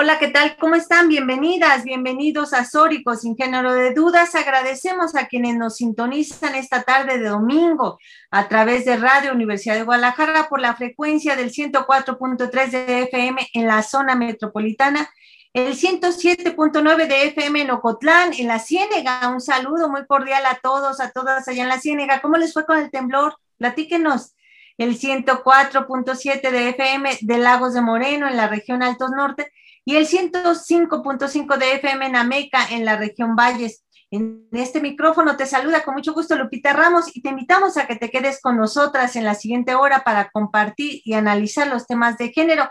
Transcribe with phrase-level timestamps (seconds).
[0.00, 0.54] Hola, ¿qué tal?
[0.60, 1.08] ¿Cómo están?
[1.08, 4.36] Bienvenidas, bienvenidos a Sórico, sin género de dudas.
[4.36, 7.98] Agradecemos a quienes nos sintonizan esta tarde de domingo
[8.30, 13.66] a través de Radio Universidad de Guadalajara por la frecuencia del 104.3 de FM en
[13.66, 15.10] la zona metropolitana,
[15.52, 19.28] el 107.9 de FM en Ocotlán, en la Ciénega.
[19.30, 22.20] Un saludo muy cordial a todos, a todas allá en la Ciénega.
[22.20, 23.34] ¿Cómo les fue con el temblor?
[23.56, 24.36] Platíquenos
[24.76, 29.50] el 104.7 de FM de Lagos de Moreno en la región Altos Norte
[29.88, 33.86] y el 105.5 de FM en Ameca, en la región Valles.
[34.10, 37.96] En este micrófono te saluda con mucho gusto Lupita Ramos y te invitamos a que
[37.96, 42.28] te quedes con nosotras en la siguiente hora para compartir y analizar los temas de
[42.32, 42.70] género.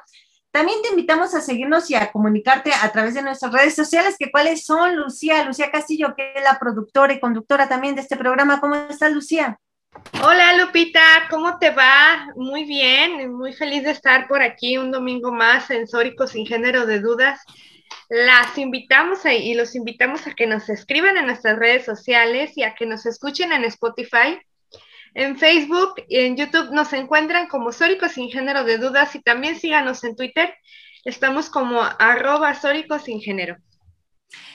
[0.52, 4.30] También te invitamos a seguirnos y a comunicarte a través de nuestras redes sociales, que
[4.30, 8.62] cuáles son, Lucía, Lucía Castillo, que es la productora y conductora también de este programa.
[8.62, 9.60] ¿Cómo estás, Lucía?
[10.24, 12.34] Hola Lupita, ¿cómo te va?
[12.36, 16.86] Muy bien, muy feliz de estar por aquí un domingo más en Sórico sin género
[16.86, 17.40] de dudas.
[18.10, 22.64] Las invitamos a, y los invitamos a que nos escriban en nuestras redes sociales y
[22.64, 24.40] a que nos escuchen en Spotify.
[25.14, 29.60] En Facebook y en YouTube nos encuentran como Sórico sin género de dudas y también
[29.60, 30.54] síganos en Twitter.
[31.06, 33.58] Estamos como arroba sin género.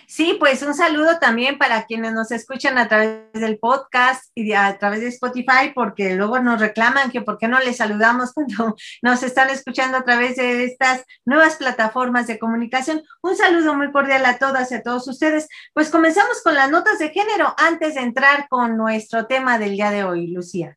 [0.06, 4.77] Sí, pues un saludo también para quienes nos escuchan a través del podcast y a
[4.79, 9.23] través de Spotify, porque luego nos reclaman que por qué no les saludamos cuando nos
[9.23, 13.02] están escuchando a través de estas nuevas plataformas de comunicación.
[13.23, 15.48] Un saludo muy cordial a todas y a todos ustedes.
[15.73, 19.91] Pues comenzamos con las notas de género antes de entrar con nuestro tema del día
[19.91, 20.77] de hoy, Lucía.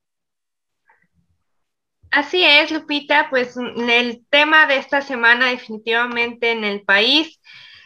[2.12, 7.35] Así es, Lupita, pues el tema de esta semana definitivamente en el país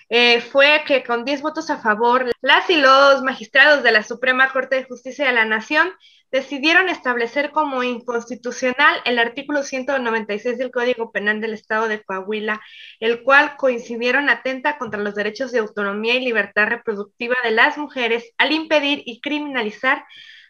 [0.09, 4.51] eh, fue que con 10 votos a favor, las y los magistrados de la Suprema
[4.51, 5.89] Corte de Justicia de la Nación
[6.31, 12.61] decidieron establecer como inconstitucional el artículo 196 del Código Penal del Estado de Coahuila,
[12.99, 18.31] el cual coincidieron atenta contra los derechos de autonomía y libertad reproductiva de las mujeres
[18.37, 20.05] al impedir y criminalizar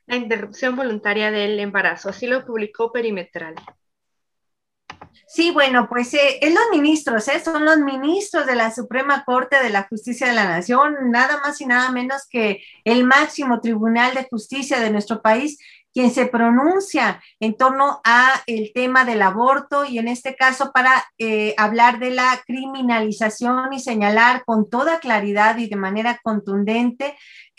[0.06, 2.10] la interrupción voluntaria del embarazo.
[2.10, 3.56] Así lo publicó Perimetral.
[5.28, 7.40] Sí, bueno, pues eh, es los ministros, ¿eh?
[7.40, 11.62] son los ministros de la Suprema Corte de la Justicia de la Nación, nada más
[11.62, 15.60] y nada menos que el máximo tribunal de justicia de nuestro país,
[15.94, 21.06] quien se pronuncia en torno a el tema del aborto y en este caso para
[21.18, 27.16] eh, hablar de la criminalización y señalar con toda claridad y de manera contundente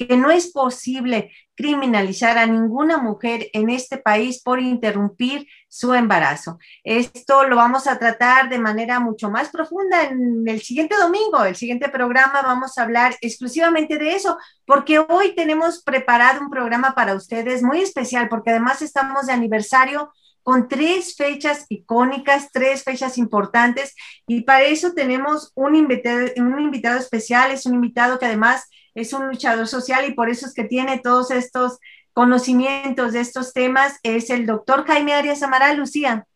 [0.06, 6.58] que no es posible criminalizar a ninguna mujer en este país por interrumpir su embarazo.
[6.84, 11.54] Esto lo vamos a tratar de manera mucho más profunda en el siguiente domingo, el
[11.54, 17.14] siguiente programa vamos a hablar exclusivamente de eso, porque hoy tenemos preparado un programa para
[17.14, 20.10] ustedes muy especial, porque además estamos de aniversario
[20.42, 23.94] con tres fechas icónicas, tres fechas importantes,
[24.26, 29.12] y para eso tenemos un invitado, un invitado especial, es un invitado que además es
[29.12, 31.78] un luchador social y por eso es que tiene todos estos
[32.12, 36.26] conocimientos de estos temas, es el doctor Jaime Arias Amaral, Lucía.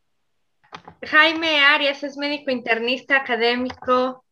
[1.03, 4.25] Jaime Arias es médico internista académico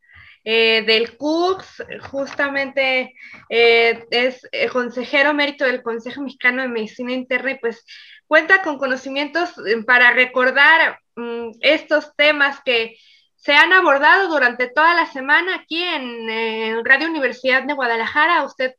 [0.44, 3.14] eh, del CUCS, justamente
[3.48, 7.84] eh, es eh, consejero mérito del Consejo Mexicano de Medicina Interna y pues
[8.26, 9.54] cuenta con conocimientos
[9.86, 12.96] para recordar mm, estos temas que
[13.42, 18.44] se han abordado durante toda la semana aquí en, Radio Universidad de Guadalajara.
[18.44, 18.76] Usted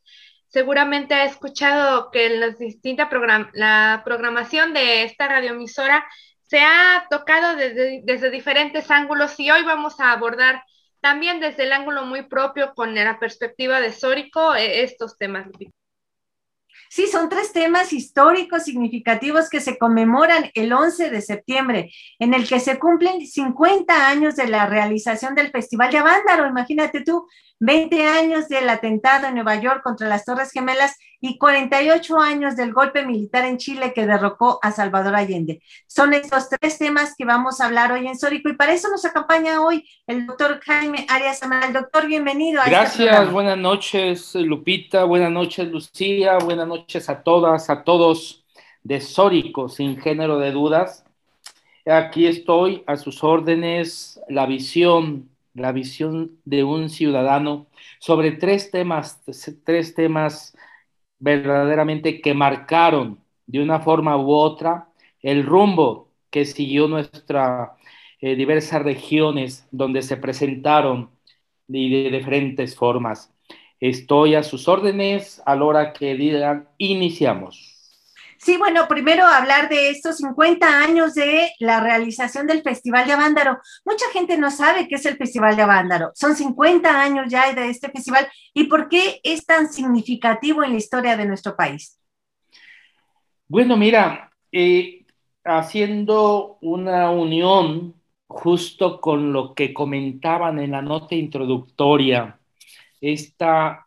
[0.48, 3.10] seguramente ha escuchado que en las distintas
[3.54, 6.08] la programación de esta radioemisora
[6.48, 10.64] se ha tocado desde, desde, diferentes ángulos y hoy vamos a abordar
[11.02, 15.48] también desde el ángulo muy propio con la perspectiva de Sórico eh, estos temas.
[16.94, 22.48] Sí, son tres temas históricos significativos que se conmemoran el 11 de septiembre, en el
[22.48, 26.46] que se cumplen 50 años de la realización del Festival de Avándaro.
[26.46, 27.28] Imagínate tú,
[27.62, 30.96] 20 años del atentado en Nueva York contra las Torres Gemelas
[31.26, 35.62] y 48 años del golpe militar en Chile que derrocó a Salvador Allende.
[35.88, 39.06] Son estos tres temas que vamos a hablar hoy en Sórico y para eso nos
[39.06, 41.72] acompaña hoy el doctor Jaime Arias Amaral.
[41.72, 42.60] Doctor, bienvenido.
[42.60, 42.76] A este
[43.06, 48.44] Gracias, buenas noches Lupita, buenas noches Lucía, buenas noches a todas, a todos
[48.84, 51.06] de Sórico, sin género de dudas.
[51.86, 57.68] Aquí estoy a sus órdenes, la visión, la visión de un ciudadano
[58.00, 59.22] sobre tres temas,
[59.64, 60.54] tres temas
[61.24, 64.90] verdaderamente que marcaron de una forma u otra
[65.22, 67.76] el rumbo que siguió nuestra
[68.20, 71.12] eh, diversas regiones donde se presentaron
[71.70, 73.34] y de diferentes formas.
[73.80, 77.73] Estoy a sus órdenes a la hora que digan, iniciamos.
[78.44, 83.60] Sí, bueno, primero hablar de estos 50 años de la realización del Festival de Avándaro.
[83.86, 86.12] Mucha gente no sabe qué es el Festival de Avándaro.
[86.14, 90.78] Son 50 años ya de este festival y por qué es tan significativo en la
[90.78, 91.98] historia de nuestro país.
[93.48, 95.06] Bueno, mira, eh,
[95.46, 97.96] haciendo una unión
[98.28, 102.38] justo con lo que comentaban en la nota introductoria,
[103.00, 103.83] esta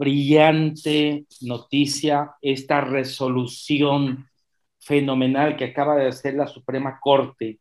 [0.00, 4.26] brillante noticia, esta resolución
[4.78, 7.58] fenomenal que acaba de hacer la Suprema Corte,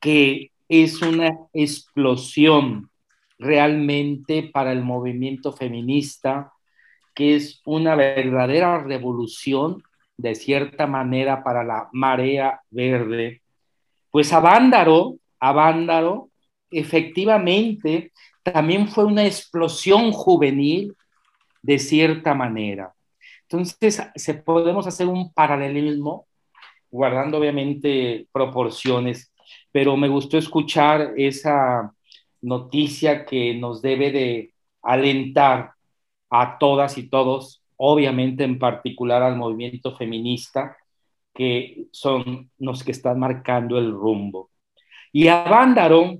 [0.00, 2.90] que es una explosión
[3.38, 6.52] realmente para el movimiento feminista,
[7.14, 9.80] que es una verdadera revolución,
[10.16, 13.42] de cierta manera, para la marea verde.
[14.10, 16.30] Pues Avándaro, Avándaro,
[16.68, 18.10] efectivamente,
[18.42, 20.92] también fue una explosión juvenil
[21.64, 22.92] de cierta manera.
[23.48, 26.26] Entonces, se podemos hacer un paralelismo,
[26.90, 29.32] guardando obviamente proporciones,
[29.72, 31.90] pero me gustó escuchar esa
[32.42, 34.52] noticia que nos debe de
[34.82, 35.72] alentar
[36.28, 40.76] a todas y todos, obviamente en particular al movimiento feminista,
[41.32, 44.50] que son los que están marcando el rumbo.
[45.12, 46.18] Y a Vándaro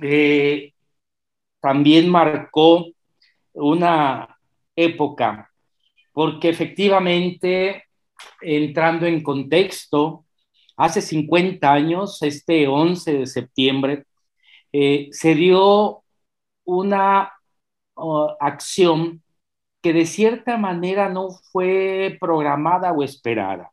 [0.00, 0.72] eh,
[1.60, 2.86] también marcó
[3.52, 4.32] una
[4.76, 5.50] época,
[6.12, 7.84] porque efectivamente,
[8.40, 10.24] entrando en contexto,
[10.76, 14.04] hace 50 años, este 11 de septiembre,
[14.72, 16.02] eh, se dio
[16.64, 17.32] una
[18.40, 19.22] acción
[19.82, 23.70] que de cierta manera no fue programada o esperada.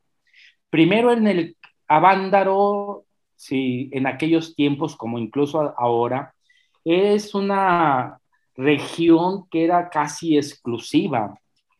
[0.70, 1.58] Primero en el
[1.88, 3.06] Avándaro,
[3.36, 6.36] sí, en aquellos tiempos como incluso ahora,
[6.84, 8.19] es una
[8.60, 11.40] región que era casi exclusiva,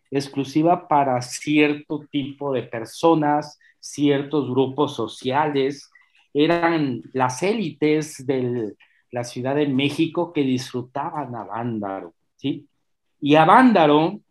[0.10, 5.92] exclusiva para cierto tipo de personas, ciertos grupos sociales,
[6.34, 8.76] eran las élites de
[9.12, 12.66] la Ciudad de México que disfrutaban a Vándaro, ¿sí?
[13.20, 14.22] Y a Vándaro,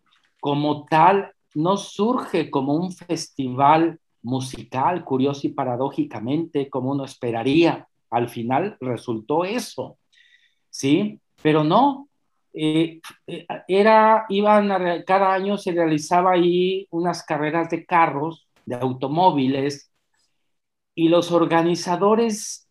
[0.41, 7.87] como tal, no surge como un festival musical, curioso y paradójicamente, como uno esperaría.
[8.11, 9.99] Al final resultó eso,
[10.71, 11.21] ¿sí?
[11.43, 12.07] Pero no,
[12.53, 19.91] eh, eh, era, iban cada año se realizaba ahí unas carreras de carros, de automóviles,
[20.95, 22.69] y los organizadores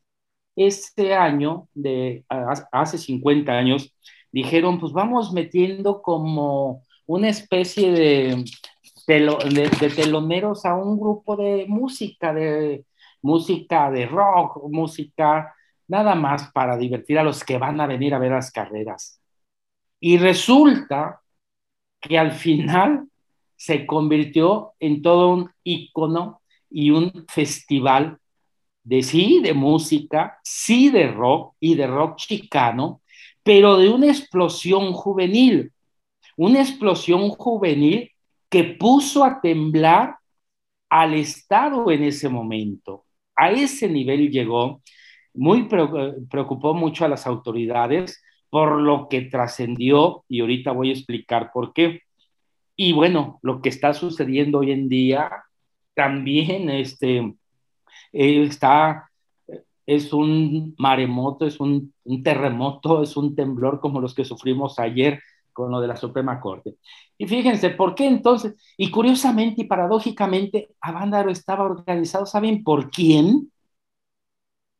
[0.55, 2.25] este año, de
[2.71, 3.93] hace 50 años,
[4.31, 8.43] dijeron, pues vamos metiendo como una especie de,
[9.07, 12.85] de, teloneros a un grupo de música, de
[13.21, 15.53] música de rock, música,
[15.87, 19.21] nada más para divertir a los que van a venir a ver las carreras.
[19.99, 21.21] Y resulta
[21.99, 23.07] que al final
[23.55, 28.19] se convirtió en todo un icono y un festival
[28.83, 33.01] de sí, de música, sí de rock y de rock chicano,
[33.43, 35.71] pero de una explosión juvenil,
[36.37, 38.11] una explosión juvenil
[38.49, 40.17] que puso a temblar
[40.89, 43.05] al Estado en ese momento.
[43.35, 44.81] A ese nivel llegó,
[45.33, 51.51] muy preocupó mucho a las autoridades por lo que trascendió y ahorita voy a explicar
[51.53, 52.01] por qué.
[52.75, 55.31] Y bueno, lo que está sucediendo hoy en día
[55.95, 57.35] también este,
[58.13, 59.09] eh, está,
[59.85, 65.19] es un maremoto, es un, terremoto, es un temblor como los que sufrimos ayer
[65.53, 66.75] con lo de la Suprema Corte.
[67.17, 68.55] Y fíjense, ¿por qué entonces?
[68.77, 73.51] Y curiosamente y paradójicamente, Avándaro estaba organizado, ¿saben por quién?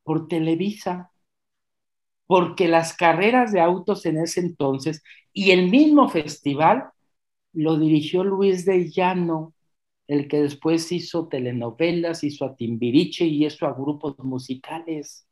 [0.03, 1.11] Por Televisa
[2.27, 5.03] porque las carreras de autos en ese entonces
[5.33, 6.89] y el mismo festival
[7.53, 9.53] lo dirigió Luis de Llano,
[10.07, 15.27] el que después hizo telenovelas, hizo a Timbiriche y hizo a grupos musicales,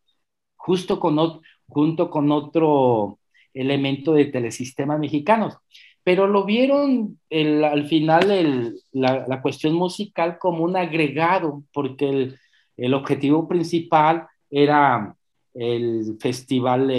[0.56, 3.20] justo con, junto con otro
[3.54, 5.58] elemento de telesistemas mexicanos.
[6.04, 12.36] pero lo vieron al final la, cuestión musical como un agregado, porque
[12.78, 15.16] el, objetivo principal era
[15.56, 16.94] el festival,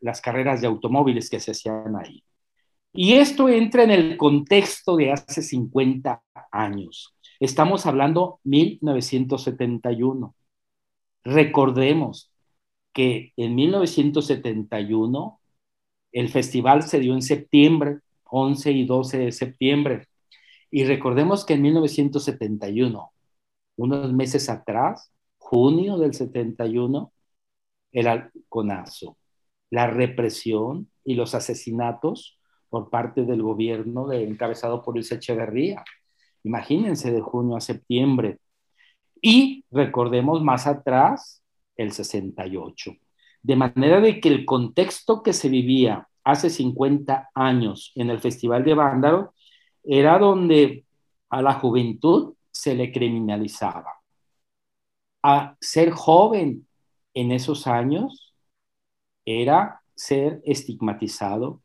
[0.00, 2.24] las carreras de automóviles que se hacían ahí.
[2.92, 7.14] Y esto entra en el contexto de hace 50 años.
[7.40, 10.34] Estamos hablando 1971.
[11.24, 12.30] Recordemos
[12.92, 15.40] que en 1971
[16.12, 17.98] el festival se dio en septiembre
[18.36, 20.08] 11 y 12 de septiembre.
[20.70, 23.12] Y recordemos que en 1971,
[23.76, 27.12] unos meses atrás, junio del 71,
[27.94, 29.16] el halconazo,
[29.70, 35.82] la represión y los asesinatos por parte del gobierno encabezado por Luis Echeverría.
[36.42, 38.38] Imagínense de junio a septiembre.
[39.22, 41.42] Y recordemos más atrás,
[41.76, 42.92] el 68.
[43.42, 48.64] De manera de que el contexto que se vivía hace 50 años en el Festival
[48.64, 49.34] de Vándaro
[49.84, 50.84] era donde
[51.30, 53.92] a la juventud se le criminalizaba.
[55.22, 56.66] A ser joven
[57.14, 58.34] en esos años
[59.24, 61.62] era ser estigmatizado,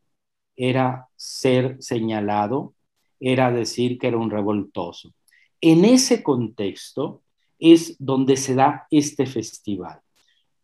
[0.55, 2.73] era ser señalado,
[3.19, 5.13] era decir que era un revoltoso.
[5.61, 7.23] En ese contexto
[7.57, 9.99] es donde se da este festival.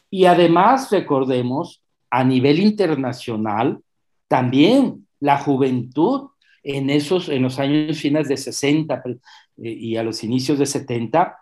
[0.10, 3.82] Y además recordemos, a nivel internacional,
[4.28, 6.30] también la juventud
[6.64, 9.14] en esos, en los años finales de 60 eh,
[9.58, 11.38] y a los inicios de 70,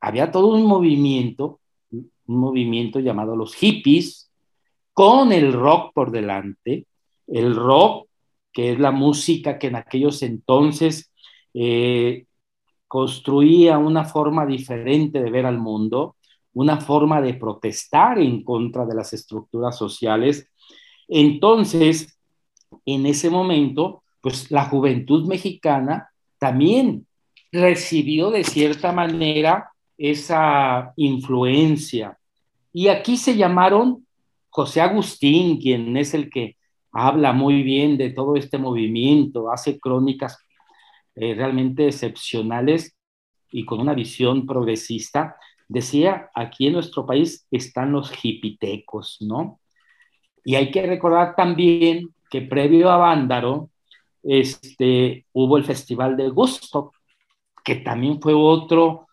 [0.00, 1.60] había todo un movimiento,
[2.26, 4.30] un movimiento llamado los hippies,
[4.92, 6.86] con el rock por delante,
[7.26, 8.08] el rock,
[8.52, 11.12] que es la música que en aquellos entonces
[11.52, 12.26] eh,
[12.86, 16.16] construía una forma diferente de ver al mundo,
[16.52, 20.48] una forma de protestar en contra de las estructuras sociales.
[21.08, 22.16] Entonces,
[22.86, 27.06] en ese momento, pues la juventud mexicana también
[27.50, 32.18] recibió de cierta manera esa influencia.
[32.72, 34.06] Y aquí se llamaron
[34.50, 36.56] José Agustín, quien es el que
[36.92, 40.38] habla muy bien de todo este movimiento, hace crónicas
[41.16, 42.96] eh, realmente excepcionales
[43.50, 45.36] y con una visión progresista.
[45.68, 49.60] Decía, aquí en nuestro país están los hipitecos, ¿no?
[50.44, 53.70] Y hay que recordar también que previo a Vándaro,
[54.22, 56.92] este, hubo el Festival de Gusto,
[57.64, 59.06] que también fue otro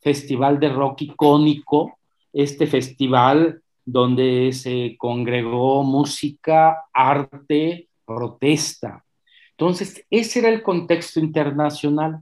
[0.00, 1.98] festival de rock icónico,
[2.32, 9.04] este festival donde se congregó música, arte, protesta.
[9.52, 12.20] Entonces, ese era el contexto internacional.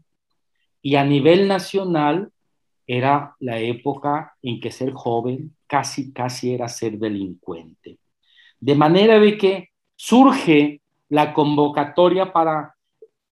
[0.83, 2.31] Y a nivel nacional
[2.87, 7.99] era la época en que ser joven casi, casi era ser delincuente.
[8.59, 12.75] De manera de que surge la convocatoria para,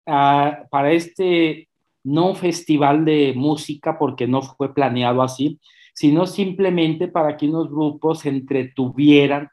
[0.07, 1.69] ah, para este
[2.03, 5.61] no festival de música, porque no fue planeado así,
[5.95, 9.49] sino simplemente para que unos grupos entretuvieran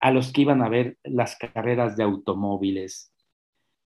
[0.00, 3.12] a los que iban a ver las carreras de automóviles.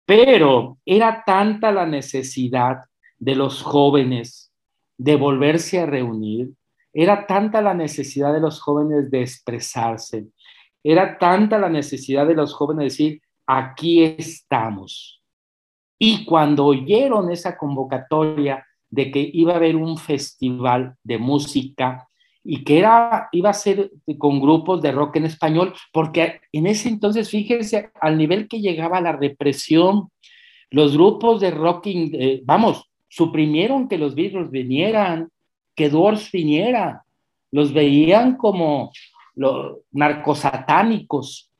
[0.04, 2.78] Pero era tanta la necesidad
[3.18, 4.52] de los jóvenes
[4.96, 6.50] de volverse a reunir,
[6.92, 10.28] era tanta la necesidad de los jóvenes de expresarse,
[10.82, 15.17] era tanta la necesidad de los jóvenes de decir, aquí estamos.
[15.98, 22.08] Y cuando oyeron esa convocatoria de que iba a haber un festival de música
[22.44, 26.88] y que era, iba a ser con grupos de rock en español, porque en ese
[26.88, 30.10] entonces, fíjense, al nivel que llegaba la represión,
[30.70, 35.28] los grupos de rock, eh, vamos, suprimieron que los Beatles vinieran,
[35.74, 37.04] que Doors viniera,
[37.50, 38.92] los veían como
[39.34, 41.50] los narcosatánicos.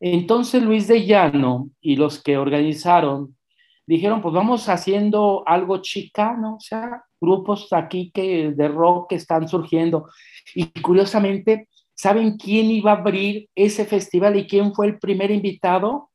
[0.00, 3.36] Entonces Luis de Llano y los que organizaron
[3.86, 9.48] dijeron, pues vamos haciendo algo chicano, o sea, grupos aquí que de rock que están
[9.48, 10.08] surgiendo.
[10.54, 16.10] Y curiosamente, ¿saben quién iba a abrir ese festival y quién fue el primer invitado?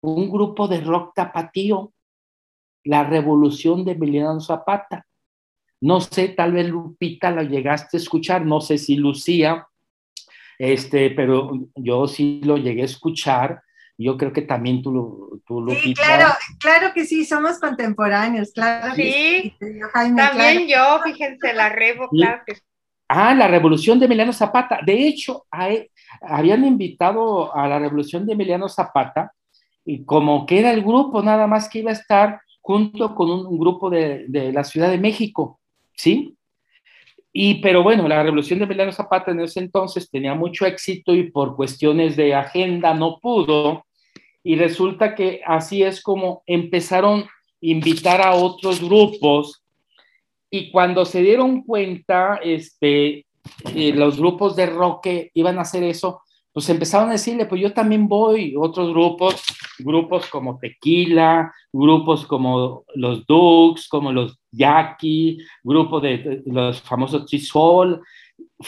[0.00, 1.92] Un grupo de rock tapatío,
[2.84, 5.06] la revolución de Emiliano Zapata.
[5.80, 9.66] No sé, tal vez Lupita la llegaste a escuchar, no sé si Lucía,
[10.58, 13.62] este, pero yo sí lo llegué a escuchar.
[13.96, 18.94] Yo creo que también tú lo, tú Sí, claro, claro que sí, somos contemporáneos, claro.
[18.94, 19.54] Sí,
[20.12, 22.54] también yo, fíjense, la revo, claro que
[23.08, 24.80] Ah, la revolución de Emiliano Zapata.
[24.84, 25.46] De hecho,
[26.22, 29.32] habían invitado a la revolución de Emiliano Zapata
[29.84, 33.58] y como que era el grupo nada más que iba a estar junto con un,
[33.58, 35.60] grupo de, de, la Ciudad de México,
[35.94, 36.34] ¿sí?
[37.36, 41.32] Y, pero bueno, la revolución de Emiliano Zapata en ese entonces tenía mucho éxito y
[41.32, 43.84] por cuestiones de agenda no pudo.
[44.44, 49.64] Y resulta que así es como empezaron a invitar a otros grupos
[50.48, 53.26] y cuando se dieron cuenta, este,
[53.74, 56.22] eh, los grupos de rock iban a hacer eso,
[56.52, 59.42] pues empezaron a decirle, pues yo también voy, otros grupos,
[59.80, 68.02] grupos como Tequila, grupos como los Dukes, como los Jackie, grupo de, los famosos Chisol,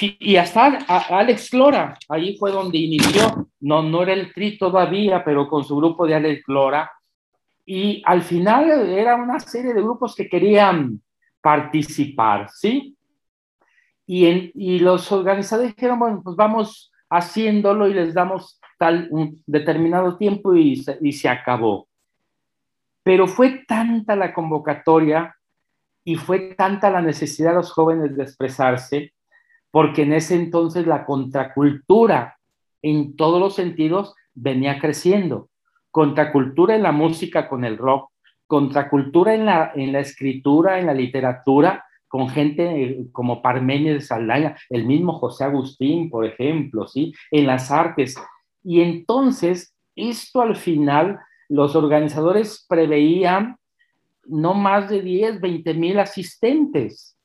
[0.00, 5.49] y hasta Alex Lora, ahí fue donde inició, no, no era el tri todavía, pero
[5.49, 6.90] con su grupo de Alex Lora,
[7.64, 11.00] y al final era una serie de grupos que querían
[11.40, 12.97] participar, ¿sí?
[14.07, 20.55] Y, los organizadores dijeron, bueno, pues vamos haciéndolo y les damos tal un determinado tiempo
[20.55, 21.88] y se acabó.
[23.02, 25.36] Pero fue tanta la convocatoria
[26.07, 29.13] y fue tanta la necesidad de los jóvenes de expresarse
[29.73, 32.39] porque en ese entonces la contracultura
[32.81, 35.51] en todos los sentidos venía creciendo.
[35.91, 38.13] Contracultura en la música con el rock,
[38.47, 44.87] contracultura en la, en la escritura, en la literatura, con gente como Parménides Saldaña, el
[44.87, 47.13] mismo José Agustín, por ejemplo, ¿sí?
[47.33, 48.15] En las artes.
[48.63, 53.57] Y entonces, esto al final, los organizadores preveían
[54.28, 57.16] no más de 10, 20 mil asistentes.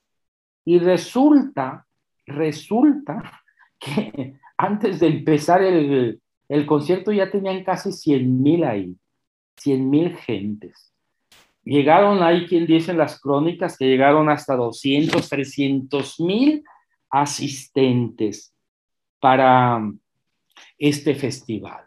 [0.65, 1.85] Y resulta
[2.31, 3.41] resulta
[3.79, 6.19] que antes de empezar el,
[6.65, 8.95] concierto ya tenían casi 100 mil ahí,
[9.57, 10.93] 100 mil gentes.
[11.63, 16.63] Llegaron ahí, quien dicen las crónicas, que llegaron hasta 200, 300 mil
[17.09, 18.53] asistentes
[19.19, 19.79] para
[20.77, 21.85] este festival.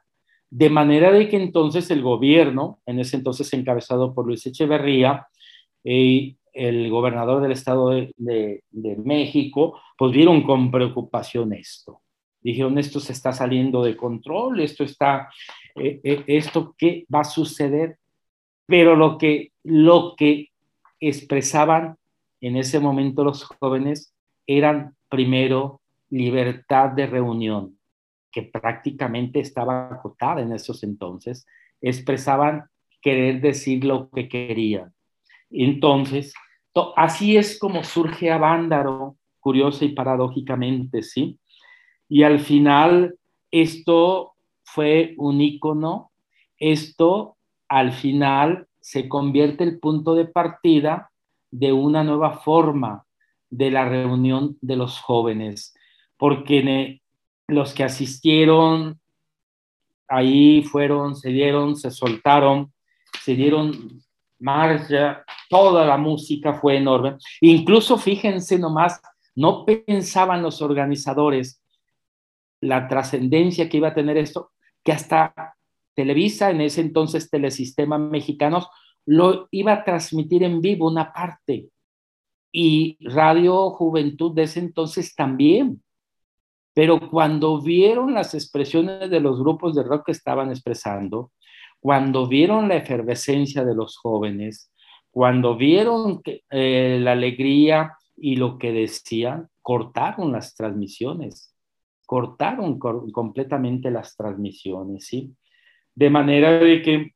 [0.57, 5.27] De manera de que entonces el gobierno, en ese entonces encabezado por Luis Echeverría,
[5.83, 8.63] eh, el gobernador del Estado de,
[9.05, 12.03] México, pues vieron con preocupación esto.
[12.41, 15.29] Dijeron, esto se está saliendo de control, esto está,
[15.75, 17.99] eh, eh, esto qué va a suceder.
[18.65, 20.51] Pero lo que, lo que
[21.01, 21.97] expresaban
[22.41, 24.15] en ese momento los jóvenes
[24.47, 25.81] eran primero
[26.11, 27.77] libertad de reunión,
[28.35, 31.47] que prácticamente estaba acotada en esos entonces,
[31.81, 32.65] expresaban
[33.01, 34.93] querer decir lo que querían.
[35.51, 36.35] Entonces,
[36.97, 41.39] Así es como surge Avándaro, curiosa y paradójicamente, ¿sí?
[42.09, 43.17] Y al final
[43.51, 44.33] esto
[44.65, 46.11] fue un icono,
[46.59, 47.37] esto
[47.69, 51.11] al final se convierte el punto de partida
[51.51, 53.07] de una nueva forma
[53.51, 55.75] de la reunión de los jóvenes,
[56.17, 57.01] porque
[57.49, 59.01] los que asistieron
[60.09, 62.73] ahí fueron, se dieron, se soltaron,
[63.23, 64.03] se dieron
[64.39, 67.17] marcha, toda la música fue enorme.
[67.41, 69.01] Incluso fíjense nomás,
[69.35, 71.61] no pensaban los organizadores
[72.61, 74.53] la trascendencia que iba a tener esto,
[74.83, 75.55] que hasta
[75.95, 78.69] Televisa, en ese entonces Telesistema Mexicanos,
[79.07, 81.69] lo iba a transmitir en vivo una parte.
[82.51, 85.83] Y Radio Juventud de ese entonces también.
[86.75, 91.31] Pero cuando vieron las expresiones de los grupos de rock que estaban expresando,
[91.79, 94.73] cuando vieron la efervescencia de los jóvenes,
[95.11, 101.55] cuando vieron eh, la alegría y lo que decían, cortaron las transmisiones,
[102.07, 105.33] cortaron completamente las transmisiones, ¿sí?
[105.95, 107.15] De manera de que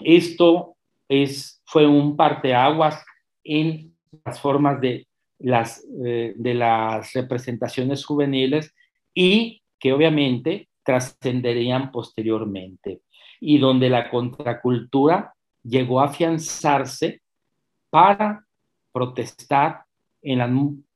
[0.00, 0.76] esto
[1.08, 3.04] es, fue un parteaguas
[3.44, 5.06] en las formas de
[5.38, 8.74] las, eh, de las representaciones juveniles
[9.14, 13.02] y que obviamente trascenderían posteriormente
[13.40, 17.22] y donde la contracultura llegó a afianzarse
[17.90, 18.44] para
[18.92, 19.84] protestar
[20.22, 20.50] en las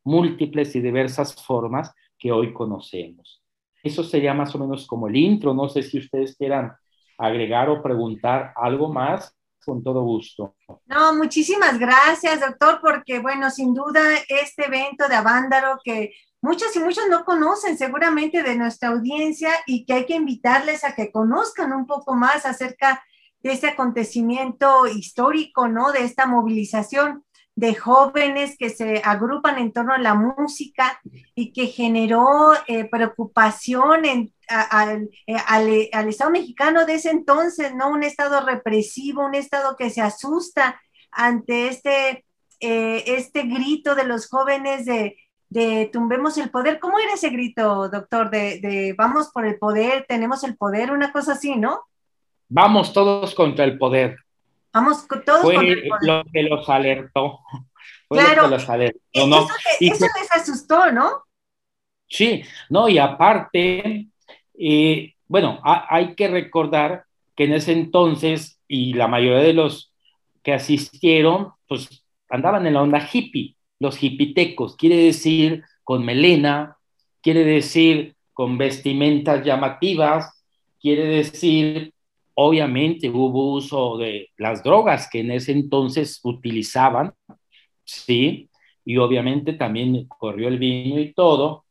[0.04, 3.42] múltiples y diversas formas que hoy conocemos.
[3.82, 5.54] Eso sería más o menos como el intro.
[5.54, 6.72] No sé si ustedes quieran
[7.16, 10.56] agregar o preguntar algo más, con todo gusto.
[10.86, 16.80] No, muchísimas gracias, doctor, porque bueno, sin duda este evento de Avándaro que muchos y
[16.80, 21.72] muchos no conocen seguramente de nuestra audiencia y que hay que invitarles a que conozcan
[21.72, 23.02] un poco más acerca
[23.42, 25.92] de este acontecimiento histórico, ¿no?
[25.92, 27.24] De esta movilización
[27.54, 31.00] de jóvenes que se agrupan en torno a la música
[31.34, 34.32] y que generó eh, preocupación en,
[35.26, 37.90] eh, al, Estado mexicano de ese entonces, ¿no?
[37.90, 42.24] Un Estado represivo, un Estado que se asusta ante este,
[42.60, 45.16] eh, este grito de los jóvenes de,
[45.48, 46.78] de tumbemos el poder.
[46.78, 48.30] ¿Cómo era ese grito, doctor?
[48.30, 51.82] De, vamos por el poder, tenemos el poder, una cosa así, ¿no?
[52.48, 54.16] Vamos todos contra el poder.
[54.72, 56.02] Vamos todos contra el poder.
[56.02, 57.40] lo que los alertó.
[58.08, 58.54] claro.
[58.54, 61.24] Eso, les asustó, ¿no?
[62.08, 64.08] Sí, no, y aparte,
[64.58, 67.04] eh, bueno, hay que recordar
[67.36, 69.92] que en ese entonces, y la mayoría de los
[70.42, 76.76] que asistieron, pues andaban en la onda hippie, los hipitecos, quiere decir con melena,
[77.22, 80.44] quiere decir con vestimentas llamativas,
[80.80, 81.92] quiere decir,
[82.34, 87.12] obviamente hubo uso de las drogas que en ese entonces utilizaban,
[87.84, 88.48] ¿sí?
[88.84, 91.64] Y obviamente también corrió el vino y todo.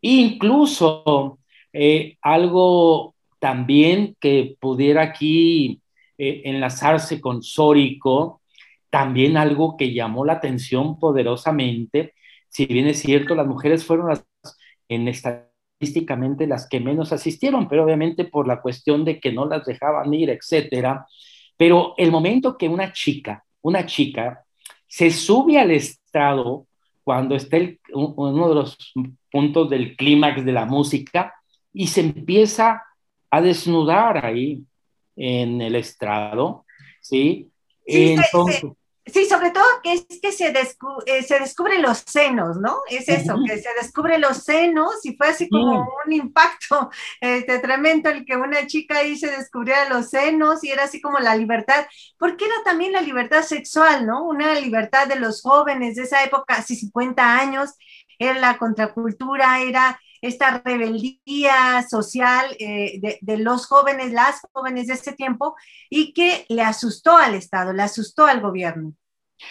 [0.00, 1.38] Incluso
[1.72, 5.80] eh, algo también que pudiera aquí
[6.16, 8.37] eh, enlazarse con Sórico,
[8.90, 12.14] también algo que llamó la atención poderosamente,
[12.48, 14.24] si bien es cierto, las mujeres fueron las,
[14.88, 19.64] en estadísticamente las que menos asistieron, pero obviamente por la cuestión de que no las
[19.66, 21.06] dejaban ir, etcétera.
[21.56, 24.44] Pero el momento que una chica, una chica,
[24.86, 26.66] se sube al estrado
[27.04, 27.58] cuando está
[27.92, 28.76] uno de los
[29.30, 31.34] puntos del clímax de la música
[31.72, 32.82] y se empieza
[33.30, 34.62] a desnudar ahí
[35.16, 36.64] en el estrado,
[37.00, 37.50] ¿sí?
[37.88, 38.62] Sí Entonces,
[39.12, 42.80] Sí, sobre todo que es que se, eh, se descubren los senos, ¿no?
[42.90, 45.88] Es eso, que se descubren los senos y fue así como mm.
[46.06, 50.84] un impacto este, tremendo el que una chica ahí se descubriera los senos y era
[50.84, 51.86] así como la libertad,
[52.18, 54.24] porque era también la libertad sexual, ¿no?
[54.24, 57.74] Una libertad de los jóvenes de esa época, así 50 años,
[58.18, 65.12] era la contracultura, era esta rebeldía social eh, de, los jóvenes, las jóvenes de ese
[65.12, 65.54] tiempo,
[65.90, 68.92] y que le asustó al Estado, le asustó al gobierno.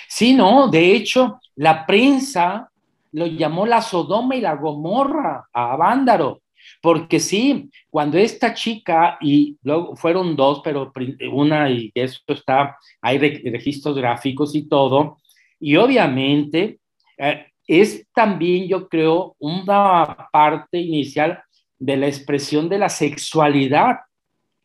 [0.07, 2.69] Sí, no, de hecho, la prensa
[3.13, 6.41] lo llamó la Sodoma y la Gomorra a Vándaro,
[6.81, 10.91] porque sí, cuando esta chica, y luego fueron dos, pero
[11.31, 15.17] una, y eso está, hay registros gráficos y todo,
[15.59, 16.79] y obviamente
[17.17, 21.43] eh, es también, yo creo, una parte inicial
[21.77, 23.97] de la expresión de la sexualidad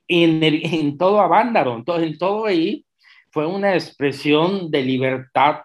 [0.09, 2.85] en, en todo Avándaro, en todo, en todo ahí
[3.31, 5.63] fue una expresión de libertad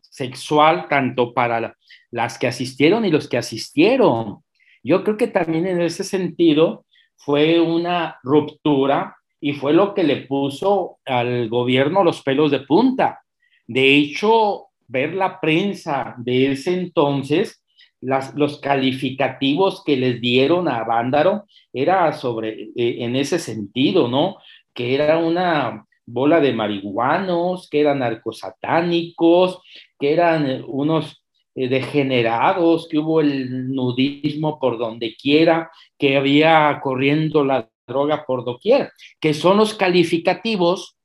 [0.00, 1.74] sexual tanto para
[2.10, 4.44] las que asistieron y los que asistieron.
[4.82, 6.84] Yo creo que también en ese sentido
[7.16, 13.22] fue una ruptura y fue lo que le puso al gobierno los pelos de punta.
[13.66, 17.62] De hecho, ver la prensa de ese entonces,
[18.00, 24.36] los calificativos que les dieron a Vándaro era sobre, eh, en ese sentido, ¿no?
[24.74, 29.60] Que era una bola de marihuanos, que eran narcosatánicos,
[29.98, 31.22] que eran eh, unos
[31.54, 38.44] eh, degenerados, que hubo el nudismo por donde quiera, que había corriendo la droga por
[38.44, 40.96] doquier, que son los calificativos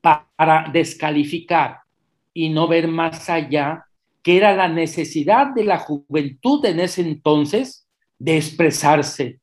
[0.00, 1.81] para descalificar
[2.34, 3.84] y no ver más allá,
[4.22, 9.40] que era la necesidad de la juventud en ese entonces de expresarse,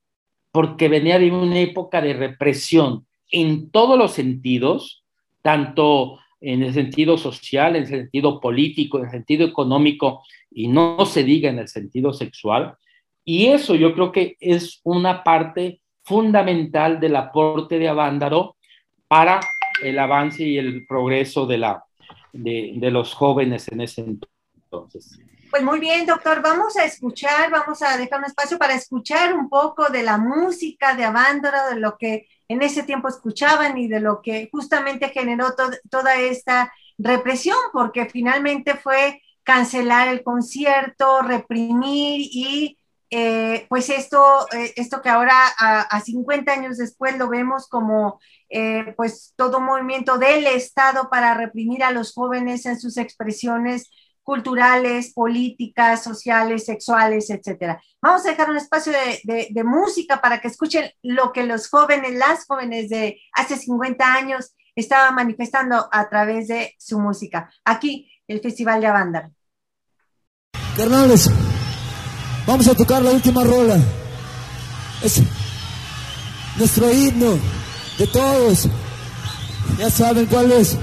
[0.51, 5.03] porque venía de una época de represión en todos los sentidos,
[5.41, 11.05] tanto en el sentido social, en el sentido político, en el sentido económico, y no
[11.05, 12.75] se diga en el sentido sexual.
[13.25, 18.55] Y eso yo creo que es una parte fundamental del aporte de Avándaro
[19.07, 19.39] para
[19.83, 21.83] el avance y el progreso de la,
[22.33, 25.19] de, los jóvenes en ese entonces.
[25.49, 29.49] Pues muy bien, doctor, vamos a escuchar, vamos a dejar un espacio para escuchar un
[29.49, 33.99] poco de la música de Avándaro, de lo que en ese tiempo escuchaban y de
[33.99, 35.55] lo que justamente generó
[35.89, 42.77] toda esta represión, porque finalmente fue cancelar el concierto, reprimir y
[43.11, 48.93] eh, pues esto, eh, esto que ahora a, 50 años después lo vemos como eh,
[48.97, 53.89] pues todo movimiento del Estado para reprimir a los jóvenes en sus expresiones
[54.23, 57.81] culturales, políticas, sociales, sexuales, etcétera.
[58.01, 62.45] Vamos a dejar un espacio de, música para que escuchen lo que los jóvenes, las
[62.45, 67.49] jóvenes de hace 50 años estaban manifestando a través de su música.
[67.65, 69.31] Aquí, el Festival de Avándaro.
[72.45, 73.77] Vamos a tocar la última rola.
[75.03, 75.21] Es
[76.57, 77.39] nuestro himno
[77.99, 78.67] de todos.
[79.77, 80.77] Ya saben cuál es.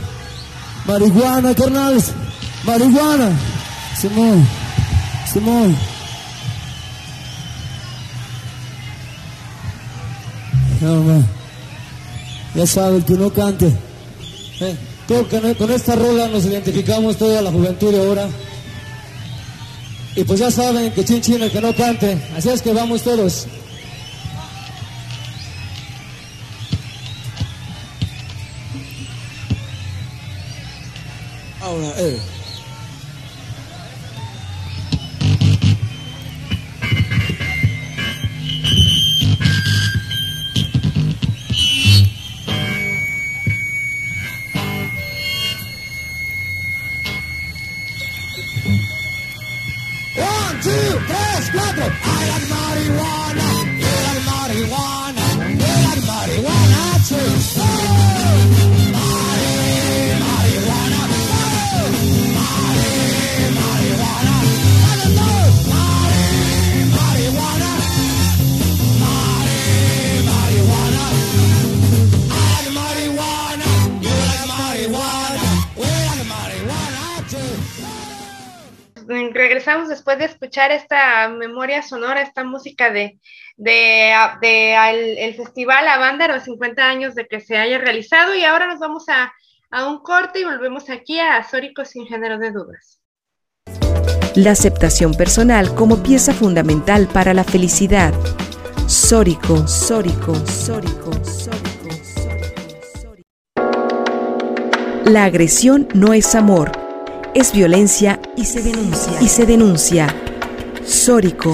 [0.86, 2.12] Marihuana, carnales.
[2.64, 3.30] Marihuana.
[3.98, 4.46] Simón.
[5.32, 5.76] Simón.
[12.54, 13.72] ya saben, que no cante.
[14.60, 14.76] Eh,
[15.58, 18.28] con esta rola nos identificamos toda la juventud de ahora.
[20.14, 22.18] Y pues ya saben que chin chin el que no cante.
[22.36, 23.46] Así es que vamos todos.
[31.76, 32.35] Ahora, eh.
[80.46, 83.18] Escuchar esta memoria sonora, esta música de,
[83.56, 88.66] de, de al- el Festival Avándaro, 50 años de que se haya realizado, y ahora
[88.68, 89.32] nos vamos a,
[89.70, 93.00] a un corte y volvemos aquí a Azórico sin género de dudas.
[94.36, 98.14] La aceptación personal como pieza fundamental para la felicidad.
[98.86, 101.90] Sórico, sórico, sórico, sórico,
[103.00, 103.28] sórico.
[105.06, 106.70] La agresión no es amor,
[107.34, 109.12] es violencia y se denuncia.
[109.22, 110.06] Y se denuncia.
[110.86, 111.52] Sórico.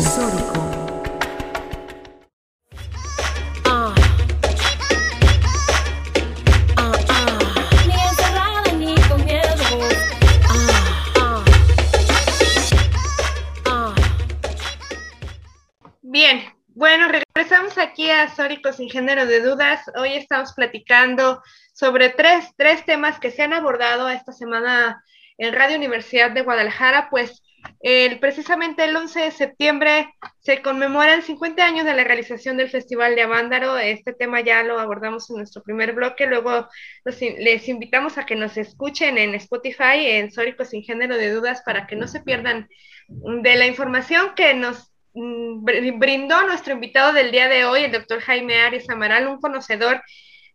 [16.02, 19.80] Bien, bueno, regresamos aquí a Sórico sin género de dudas.
[19.96, 21.42] Hoy estamos platicando
[21.72, 25.02] sobre tres, tres temas que se han abordado esta semana
[25.38, 27.42] en Radio Universidad de Guadalajara, pues
[27.80, 33.14] el, precisamente el 11 de septiembre se conmemoran 50 años de la realización del Festival
[33.14, 33.76] de Avándaro.
[33.78, 36.26] Este tema ya lo abordamos en nuestro primer bloque.
[36.26, 36.68] Luego
[37.04, 41.62] los les invitamos a que nos escuchen en Spotify, en Sórico sin género de dudas,
[41.64, 42.68] para que no se pierdan
[43.08, 47.92] de la información que nos mm, br- brindó nuestro invitado del día de hoy, el
[47.92, 50.02] doctor Jaime Arias Amaral, un conocedor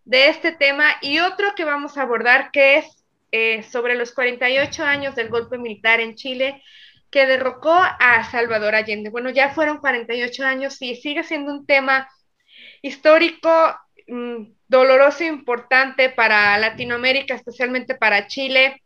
[0.06, 4.84] de este tema, y otro que vamos a abordar, que es eh, sobre los 48
[4.84, 6.63] años del golpe militar en Chile
[7.12, 9.10] que derrocó a Salvador Allende.
[9.10, 12.10] Bueno, ya fueron 48 años y sigue siendo un tema
[12.82, 13.50] histórico,
[14.08, 18.82] mm, doloroso e importante para Latinoamérica, especialmente para Chile.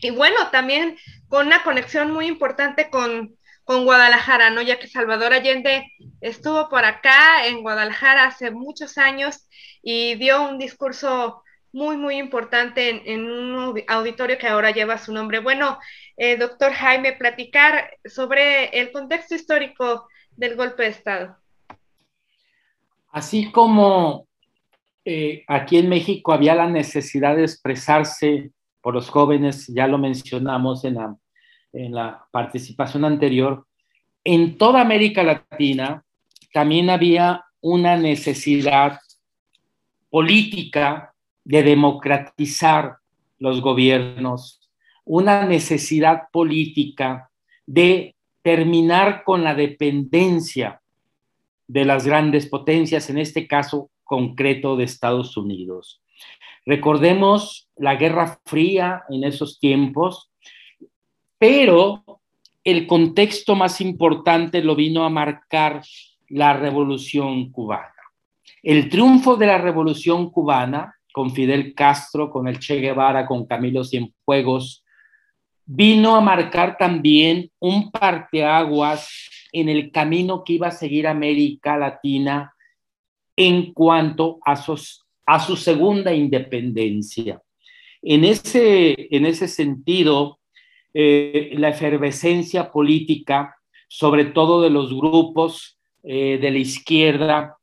[0.00, 0.96] Y bueno, también
[1.28, 4.62] con una conexión muy importante con, con Guadalajara, ¿no?
[4.62, 5.84] Ya que Salvador Allende
[6.20, 9.48] estuvo por acá en Guadalajara hace muchos años
[9.82, 15.12] y dio un discurso muy, muy importante en, un audi- auditorio que ahora lleva su
[15.12, 15.40] nombre.
[15.40, 15.78] Bueno,
[16.18, 21.36] eh, doctor Jaime, platicar sobre el contexto histórico del golpe de Estado.
[23.10, 24.26] Así como
[25.04, 28.50] eh, aquí en México había la necesidad de expresarse
[28.80, 31.16] por los jóvenes, ya lo mencionamos en la,
[31.72, 33.64] en la participación anterior,
[34.24, 36.04] en toda América Latina
[36.52, 38.98] también había una necesidad
[40.10, 42.96] política de democratizar
[43.38, 44.57] los gobiernos,
[45.08, 47.30] una necesidad política
[47.66, 50.82] de terminar con la dependencia
[51.66, 56.02] de las grandes potencias, en este caso concreto de Estados Unidos.
[56.66, 60.30] Recordemos la Guerra Fría en esos tiempos,
[61.38, 62.20] pero
[62.62, 65.82] el contexto más importante lo vino a marcar
[66.28, 67.94] la Revolución cubana.
[68.62, 73.84] El triunfo de la Revolución cubana, con Fidel Castro, con el Che Guevara, con Camilo
[73.84, 74.84] Cienfuegos,
[75.70, 79.06] vino a marcar también un parteaguas
[79.52, 82.54] en el camino que iba a seguir América Latina
[83.36, 84.58] en cuanto a,
[85.26, 87.42] a su segunda independencia.
[88.00, 90.38] En ese, en ese sentido,
[90.94, 93.54] eh, la efervescencia política,
[93.88, 97.58] sobre todo de los grupos eh, de la izquierda,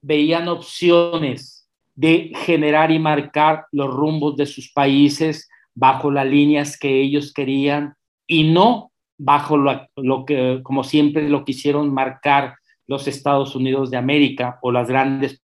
[0.00, 7.00] veían opciones de generar y marcar los rumbos de sus países bajo las líneas que
[7.00, 7.94] ellos querían
[8.26, 12.56] y no bajo lo, lo, que, como siempre lo quisieron marcar
[12.86, 15.42] los Estados Unidos de América o las grandes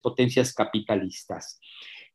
[0.00, 1.60] potencias capitalistas.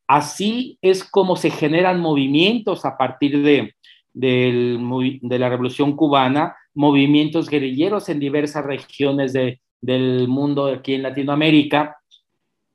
[0.08, 3.76] Así es como se generan movimientos a partir de,
[4.14, 11.04] de, de la Revolución Cubana, movimientos guerrilleros en diversas regiones de, del mundo aquí en
[11.04, 11.98] Latinoamérica,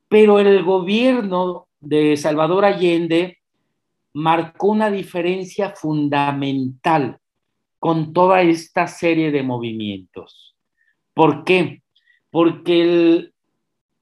[0.08, 3.38] pero el gobierno de Salvador Allende
[4.18, 7.18] marcó una diferencia fundamental
[7.78, 10.56] con toda esta serie de movimientos.
[11.14, 11.82] ¿Por qué?
[12.28, 13.34] Porque el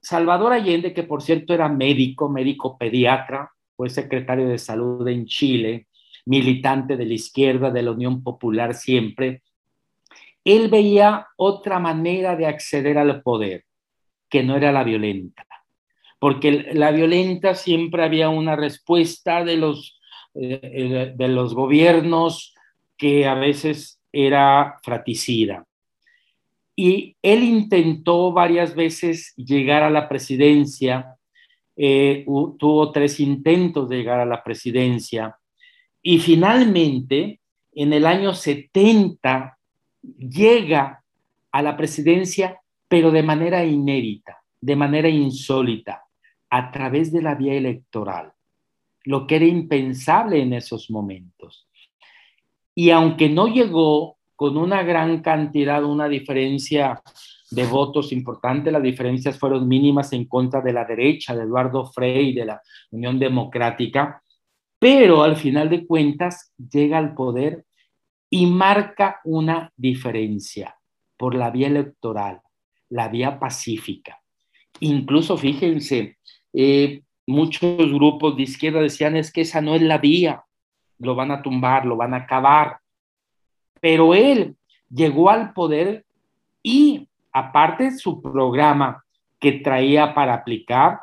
[0.01, 5.87] Salvador Allende, que por cierto era médico, médico pediatra, fue secretario de salud en Chile,
[6.25, 9.43] militante de la izquierda de la Unión Popular siempre,
[10.45, 13.65] él veía otra manera de acceder al poder,
[14.31, 15.47] que no era la violenta,
[16.19, 19.96] porque la violenta siempre había una respuesta de los,
[20.39, 22.55] eh, de los gobiernos
[22.97, 25.65] que a veces era fratricida.
[26.75, 31.17] Y él intentó varias veces llegar a la presidencia,
[31.75, 32.25] eh,
[32.59, 35.37] tuvo tres intentos de llegar a la presidencia
[36.03, 37.41] y finalmente
[37.75, 39.59] en el año 70
[40.03, 41.03] llega
[41.51, 46.05] a la presidencia, pero de manera inédita, de manera insólita,
[46.49, 48.33] a través de la vía electoral,
[49.07, 51.69] lo que era impensable en esos momentos.
[52.75, 57.01] Y aunque no llegó con una gran cantidad, una diferencia
[57.51, 62.35] de votos importante, las diferencias fueron mínimas en contra de la derecha, de Eduardo Frei,
[62.35, 64.23] de la Unión Democrática,
[64.79, 67.65] pero al final de cuentas llega al poder
[68.29, 70.77] y marca una diferencia
[71.17, 72.41] por la vía electoral,
[72.91, 74.21] la vía pacífica.
[74.81, 76.19] Incluso fíjense,
[76.53, 80.45] eh, muchos grupos de izquierda decían es que esa no es la vía,
[80.99, 82.79] lo van a tumbar, lo van a acabar.
[83.81, 84.57] Pero él
[84.89, 86.05] llegó al poder
[86.63, 89.05] y aparte su programa
[89.39, 91.01] que traía para aplicar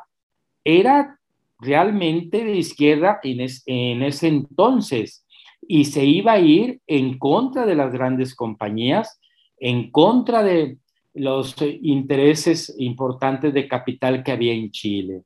[0.64, 1.18] era
[1.60, 5.24] realmente de izquierda en, es, en ese entonces
[5.66, 9.20] y se iba a ir en contra de las grandes compañías,
[9.58, 10.78] en contra de
[11.14, 15.22] los intereses importantes de capital que había en Chile.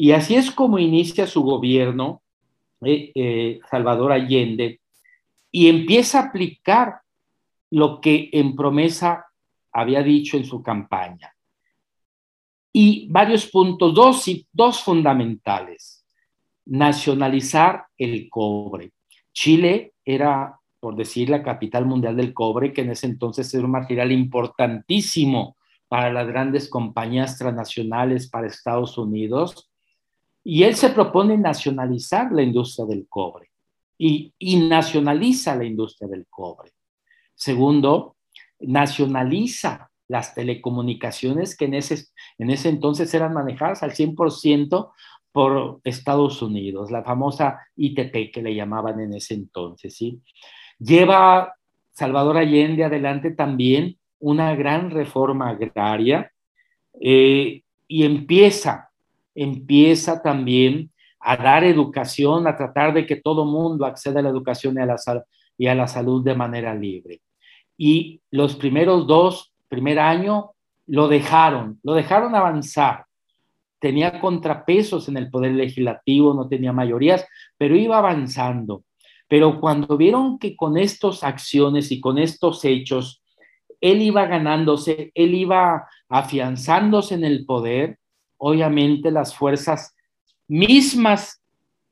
[0.00, 2.22] Y así es como inicia su gobierno,
[2.82, 4.80] eh, eh, Salvador Allende,
[5.50, 7.00] y empieza a aplicar
[7.70, 9.26] lo que en promesa
[9.72, 11.34] había dicho en su campaña.
[12.72, 16.06] Y varios puntos, dos, dos fundamentales.
[16.66, 18.92] Nacionalizar el cobre.
[19.32, 23.72] Chile era, por decir, la capital mundial del cobre, que en ese entonces era un
[23.72, 25.56] material importantísimo
[25.88, 29.67] para las grandes compañías transnacionales, para Estados Unidos.
[30.50, 33.50] Y él se propone nacionalizar la industria del cobre
[33.98, 34.32] y,
[34.66, 36.70] nacionaliza la industria del cobre.
[37.34, 38.16] Segundo,
[38.58, 42.06] nacionaliza las telecomunicaciones que en ese,
[42.38, 44.90] en ese entonces eran manejadas al 100%
[45.32, 50.22] por Estados Unidos, la famosa ITP que le llamaban en ese entonces, ¿sí?
[50.78, 51.52] Lleva
[51.90, 56.32] Salvador Allende adelante también una gran reforma agraria
[56.98, 58.87] eh, y empieza,
[59.38, 64.76] empieza también a dar educación, a tratar de que todo mundo acceda a la educación
[64.76, 64.96] y a la,
[65.56, 67.20] y a la salud de manera libre.
[67.76, 70.50] Y los primeros dos, primer año,
[70.86, 73.04] lo dejaron, lo dejaron avanzar.
[73.78, 77.24] Tenía contrapesos en el poder legislativo, no tenía mayorías,
[77.56, 78.82] pero iba avanzando.
[79.28, 83.22] Pero cuando vieron que con estas acciones y con estos hechos,
[83.80, 87.98] él iba ganándose, él iba afianzándose en el poder,
[88.38, 89.94] obviamente las fuerzas
[90.48, 91.42] mismas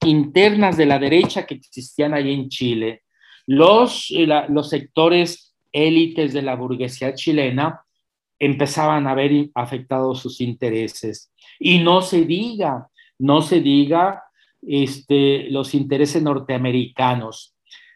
[0.01, 3.03] internas de la derecha que existían ahí en Chile,
[3.47, 7.83] los, la, los sectores élites de la burguesía chilena
[8.39, 11.33] empezaban a ver afectados sus intereses.
[11.59, 14.25] Y no se diga, no se diga
[14.63, 17.55] este, los intereses norteamericanos.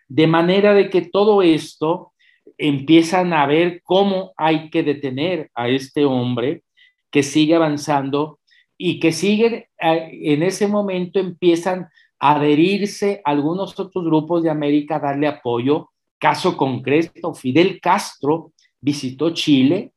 [0.08, 2.12] De manera de que todo esto
[2.58, 6.62] empiezan a ver cómo hay que detener a este hombre
[7.10, 8.39] que sigue avanzando
[8.82, 15.00] y que siguen, en ese momento empiezan a adherirse algunos otros grupos de América a
[15.00, 15.90] darle apoyo.
[16.18, 19.92] Caso concreto, Fidel Castro visitó Chile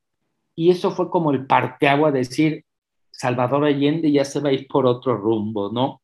[0.54, 2.66] y eso fue como el parteagua de decir,
[3.10, 6.02] Salvador Allende ya se va a ir por otro rumbo, ¿no?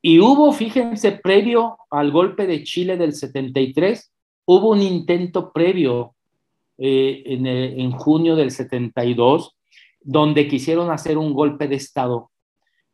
[0.00, 4.12] Y hubo, fíjense, previo al golpe de Chile del 73,
[4.44, 6.14] hubo un intento previo
[6.78, 9.56] eh, en, en junio del 72,
[10.04, 12.30] donde quisieron hacer un golpe de Estado,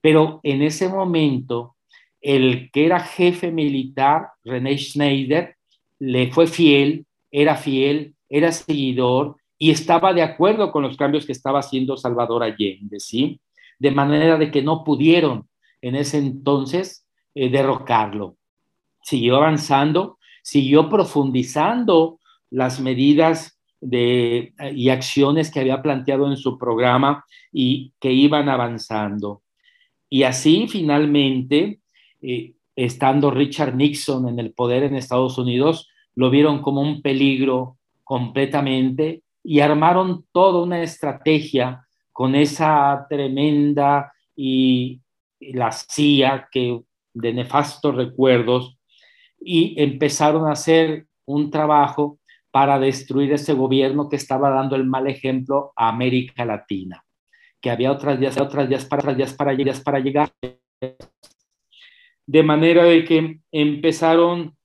[0.01, 1.77] pero en ese momento
[2.21, 5.57] el que era jefe militar, René Schneider,
[5.99, 11.33] le fue fiel, era fiel, era seguidor y estaba de acuerdo con los cambios que
[11.33, 13.41] estaba haciendo Salvador Allende, ¿sí?
[13.79, 15.49] De manera de que no pudieron
[15.81, 18.37] en ese entonces eh, derrocarlo.
[19.03, 22.19] Siguió avanzando, siguió profundizando
[22.51, 29.43] las medidas de, y acciones que había planteado en su programa y que iban avanzando.
[30.09, 31.81] Y así finalmente,
[32.23, 37.77] eh, estando Richard Nixon en el poder en Estados Unidos, lo vieron como un peligro
[38.05, 45.01] completamente y armaron toda una estrategia con esa tremenda y,
[45.39, 46.81] y la CIA que
[47.15, 48.79] de nefastos recuerdos
[49.41, 52.18] y empezaron a hacer un trabajo
[52.59, 57.05] para destruir ese gobierno que estaba dando el mal ejemplo a América Latina,
[57.61, 60.33] que había otras vías, otras vías para, otras vías para llegar.
[62.27, 64.57] De manera de que empezaron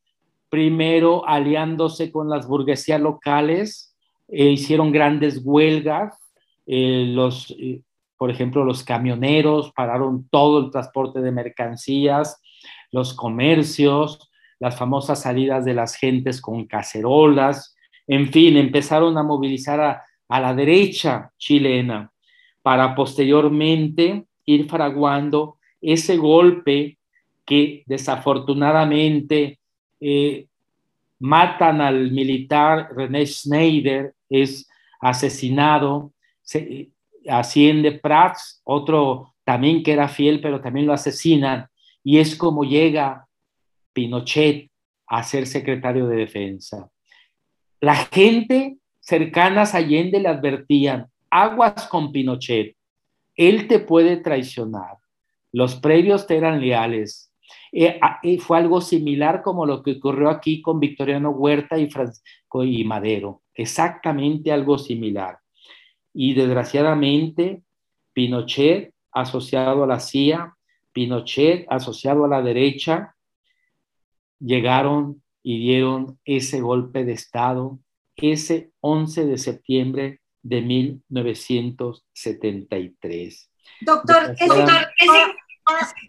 [0.50, 3.96] primero aliándose con las burguesías locales,
[4.28, 6.18] eh, hicieron grandes huelgas,
[6.66, 7.84] eh, los, eh,
[8.18, 12.42] por ejemplo, los camioneros pararon todo el transporte de mercancías,
[12.90, 17.73] los comercios, las famosas salidas de las gentes con cacerolas,
[18.08, 22.12] en fin, empezaron a movilizar a, a la derecha chilena
[22.62, 26.98] para posteriormente ir fraguando ese golpe
[27.46, 29.60] que desafortunadamente
[30.00, 30.48] eh,
[31.20, 34.68] matan al militar René Schneider, es
[35.00, 36.90] asesinado, se,
[37.28, 41.68] asciende Prats, otro también que era fiel, pero también lo asesinan,
[42.04, 43.28] y es como llega
[43.94, 44.70] Pinochet
[45.08, 46.90] a ser secretario de defensa.
[47.84, 52.78] La gente cercanas a Allende le advertían, aguas con Pinochet,
[53.36, 55.00] él te puede traicionar,
[55.52, 57.34] los previos te eran leales.
[57.74, 58.00] Eh,
[58.40, 63.42] fue algo similar como lo que ocurrió aquí con Victoriano Huerta y, Francisco y Madero,
[63.54, 65.40] exactamente algo similar.
[66.14, 67.64] Y desgraciadamente,
[68.14, 70.56] Pinochet asociado a la CIA,
[70.94, 73.14] Pinochet asociado a la derecha,
[74.40, 77.80] llegaron y dieron ese golpe de Estado
[78.32, 83.52] ese 11 de septiembre de 1973.
[83.82, 84.48] Doctor, ¿qué,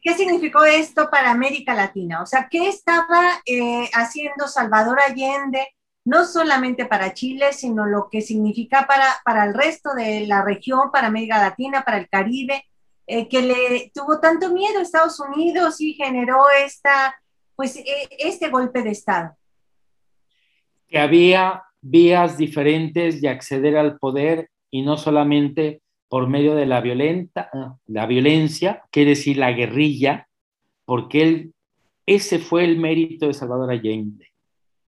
[0.02, 2.22] ¿qué significó esto para América Latina?
[2.22, 5.68] O sea, ¿qué estaba eh, haciendo Salvador Allende,
[6.04, 10.90] no solamente para Chile, sino lo que significa para, para el resto de la región,
[10.92, 12.64] para América Latina, para el Caribe,
[13.06, 17.14] eh, que le tuvo tanto miedo a Estados Unidos y generó esta,
[17.56, 17.84] pues, e,
[18.18, 19.36] este golpe de Estado?
[20.88, 26.80] Que había vías diferentes de acceder al poder y no solamente por medio de la,
[26.80, 27.50] violenta,
[27.86, 30.28] la violencia, quiere decir la guerrilla,
[30.84, 31.54] porque él,
[32.06, 34.28] ese fue el mérito de Salvador Allende,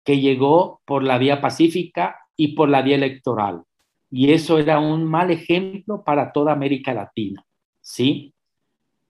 [0.03, 3.63] que llegó por la vía pacífica y por la vía electoral.
[4.11, 7.43] Y eso era un mal ejemplo para toda América Latina,
[7.81, 8.33] ¿sí?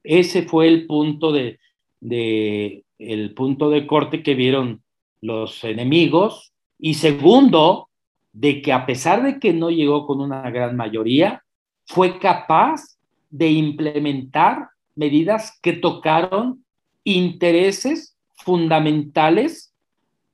[0.02, 1.60] Ese fue el punto de,
[2.00, 4.82] de el punto de corte que vieron
[5.22, 7.90] los enemigos y segundo,
[8.34, 11.44] de que a pesar de que no llegó con una gran mayoría,
[11.86, 12.98] fue capaz
[13.30, 16.64] de implementar medidas que tocaron
[17.04, 19.74] intereses fundamentales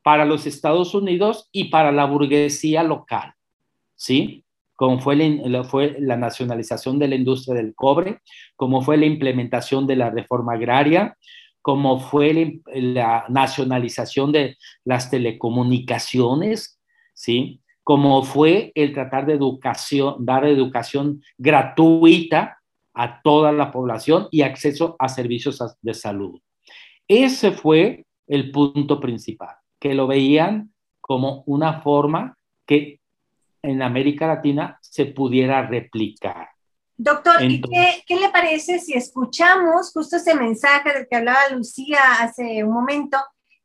[0.04, 3.34] para los Estados Unidos y para la burguesía local,
[3.96, 4.44] ¿sí?
[4.76, 8.20] Como fue la, nacionalización de la industria del cobre,
[8.56, 11.18] como fue la implementación de la reforma agraria,
[11.62, 16.80] como fue la, nacionalización de las telecomunicaciones,
[17.14, 17.62] ¿sí?
[17.84, 22.60] Como fue el tratar de educación, dar educación gratuita
[22.94, 26.40] a toda la población y acceso a servicios de salud.
[27.08, 33.00] Ese fue el punto principal, que lo veían como una forma que
[33.64, 36.50] en América Latina se pudiera replicar.
[36.98, 42.00] Doctor, ¿y qué, qué, le parece si escuchamos justo ese mensaje del que hablaba Lucía
[42.20, 43.18] hace un momento?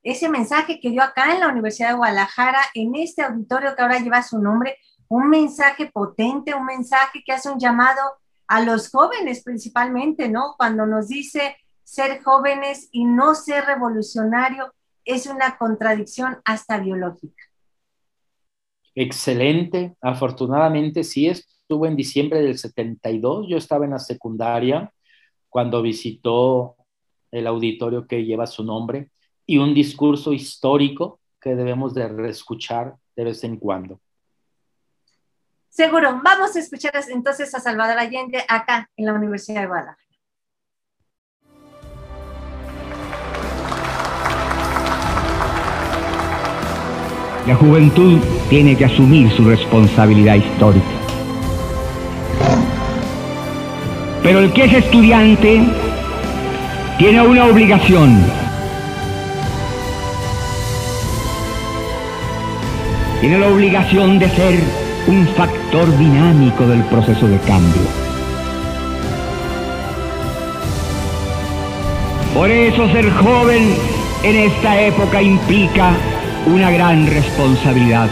[0.03, 3.99] Ese mensaje que dio acá en la Universidad de Guadalajara, en este auditorio que ahora
[3.99, 8.01] lleva su nombre, un mensaje potente, un mensaje que hace un llamado
[8.47, 10.55] a los jóvenes principalmente, ¿no?
[10.57, 14.73] Cuando nos dice ser jóvenes y no ser revolucionario
[15.05, 17.43] es una contradicción hasta biológica.
[18.97, 24.93] Excelente, afortunadamente sí es estuvo en diciembre del 72, yo estaba en la secundaria
[25.49, 26.77] cuando visitó
[27.33, 29.11] el auditorio que lleva su nombre
[29.45, 34.01] y un discurso histórico que debemos de reescuchar de vez en cuando.
[35.69, 40.06] Seguro, vamos a escuchar entonces a Salvador Allende acá en la Universidad de Guadalajara.
[47.47, 48.19] La juventud
[48.51, 50.85] tiene que asumir su responsabilidad histórica.
[54.25, 55.63] Pero el que es estudiante
[56.99, 58.21] tiene una obligación.
[63.21, 64.59] Tiene la obligación de ser
[65.07, 67.83] un factor dinámico del proceso de cambio.
[72.35, 73.73] Por eso ser joven
[74.25, 75.95] en esta época implica
[76.47, 78.09] una gran responsabilidad.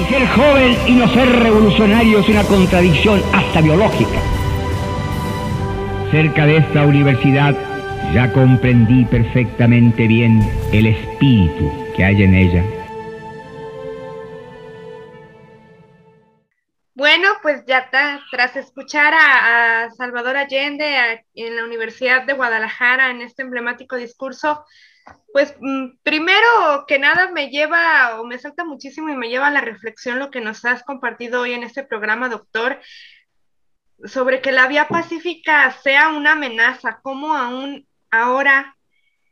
[0.00, 4.18] Y ser joven y no ser revolucionario es una contradicción hasta biológica.
[6.10, 7.54] Cerca de esta universidad
[8.14, 10.40] ya comprendí perfectamente bien
[10.72, 12.64] el espíritu que hay en ella.
[16.94, 23.20] Bueno, pues ya está, tras escuchar a, Salvador Allende en la Universidad de Guadalajara en
[23.20, 24.64] este emblemático discurso,
[25.32, 29.50] Pues mm, primero que nada me lleva o me salta muchísimo y me lleva a
[29.50, 32.80] la reflexión lo que nos has compartido hoy en este programa, doctor,
[34.04, 38.76] sobre que la vía pacífica sea una amenaza, cómo aún ahora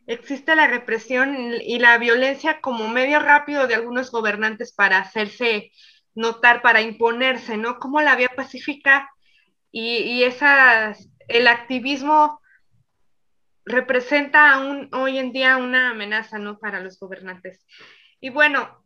[0.07, 5.73] existe la represión y la violencia como medio rápido de algunos gobernantes para hacerse
[6.15, 7.79] notar, para imponerse, ¿no?
[7.79, 9.11] Cómo la vía pacífica
[9.71, 12.41] y, y esas, el activismo
[13.65, 16.59] representa aún hoy en día una amenaza, ¿no?
[16.59, 17.65] Para los gobernantes.
[18.21, 18.85] Y bueno,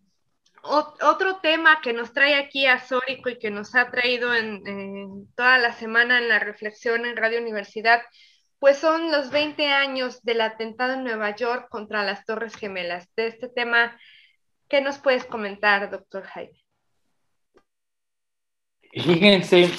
[0.63, 5.59] otro tema que nos trae aquí a Sórico y que nos ha traído en, toda
[5.59, 8.03] la semana en la reflexión en Radio Universidad,
[8.59, 13.09] pues son los 20 años del atentado en Nueva York contra las Torres Gemelas.
[13.15, 13.99] De este tema,
[14.69, 16.59] ¿qué nos puedes comentar, doctor Jaime?
[18.93, 19.71] Fíjense,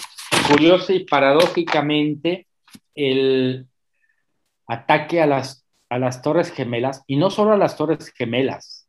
[0.48, 2.48] curioso y paradójicamente,
[2.96, 3.69] el
[4.70, 8.88] ataque a las, a las Torres Gemelas, y no solo a las Torres Gemelas,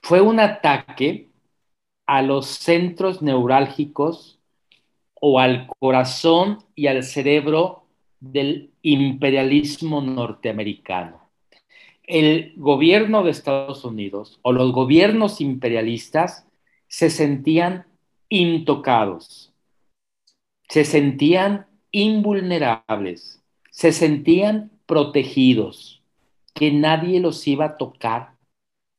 [0.00, 1.28] fue un ataque
[2.06, 4.38] a los centros neurálgicos
[5.14, 7.84] o al corazón y al cerebro
[8.20, 11.28] del imperialismo norteamericano.
[12.04, 16.46] El gobierno de Estados Unidos o los gobiernos imperialistas
[16.86, 17.86] se sentían
[18.28, 19.52] intocados,
[20.68, 26.02] se sentían invulnerables, se sentían protegidos,
[26.54, 28.36] que nadie los iba a tocar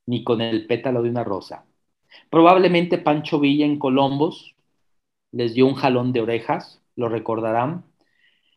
[0.06, 1.66] ni con el pétalo de una rosa.
[2.30, 4.56] Probablemente Pancho Villa en Colombos
[5.32, 7.86] les dio un jalón de orejas, lo recordarán.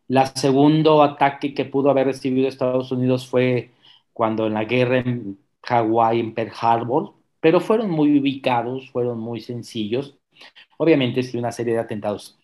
[0.08, 3.70] La segundo ataque que pudo haber recibido Estados Unidos fue
[4.12, 9.40] cuando en la guerra en Hawái, en Pearl Harbor, pero fueron muy ubicados, fueron muy
[9.40, 10.18] sencillos.
[10.76, 12.38] Obviamente sí una serie de atentados.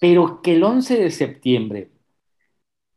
[0.00, 1.90] Pero que el 11 de septiembre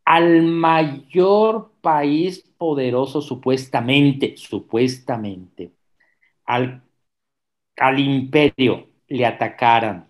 [0.08, 5.74] al mayor país poderoso supuestamente, supuestamente,
[6.46, 6.82] al,
[7.76, 10.08] al imperio le atacaran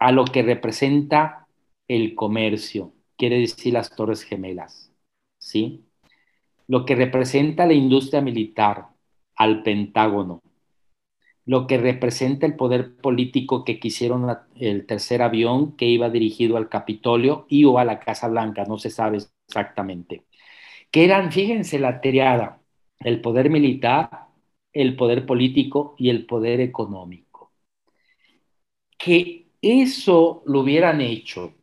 [0.00, 1.46] a lo que representa
[1.86, 4.92] el comercio, quiere decir las Torres Gemelas,
[5.38, 5.84] ¿sí?
[6.66, 8.88] Lo que representa la industria militar,
[9.36, 10.42] al Pentágono,
[11.44, 16.68] lo que representa el poder político que quisieron el tercer avión que iba dirigido al
[16.68, 19.18] Capitolio y o a la Casa Blanca, no se sabe
[19.48, 20.24] exactamente.
[20.90, 22.62] Que eran, fíjense, la triada,
[23.00, 24.28] el poder militar,
[24.72, 27.52] el poder político y el poder económico.
[28.98, 31.54] Que eso lo hubieran hecho,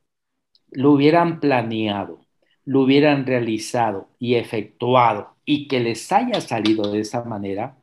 [0.71, 2.21] lo hubieran planeado,
[2.65, 7.78] lo hubieran realizado y efectuado y que les haya salido de esa manera,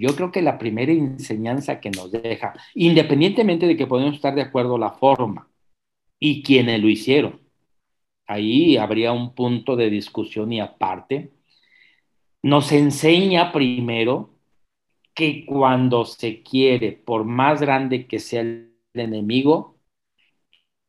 [0.00, 4.40] yo creo que la primera enseñanza que nos deja, independientemente de que podemos estar de
[4.40, 5.50] acuerdo la forma
[6.18, 7.40] y quienes lo hicieron,
[8.26, 11.32] ahí habría un punto de discusión y aparte,
[12.42, 14.30] nos enseña primero
[15.14, 19.76] que cuando se quiere, por más grande que sea el enemigo,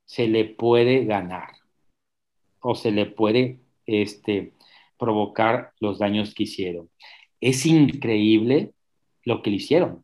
[0.05, 1.51] se le puede ganar
[2.61, 4.53] o se le puede este,
[4.97, 6.89] provocar los daños que hicieron.
[7.41, 8.73] Es increíble
[9.23, 10.03] lo que le hicieron.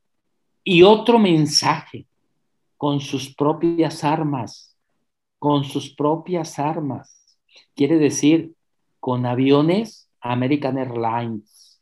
[0.63, 2.05] Y otro mensaje,
[2.77, 4.75] con sus propias armas,
[5.39, 7.37] con sus propias armas.
[7.75, 8.53] Quiere decir,
[8.99, 11.81] con aviones American Airlines,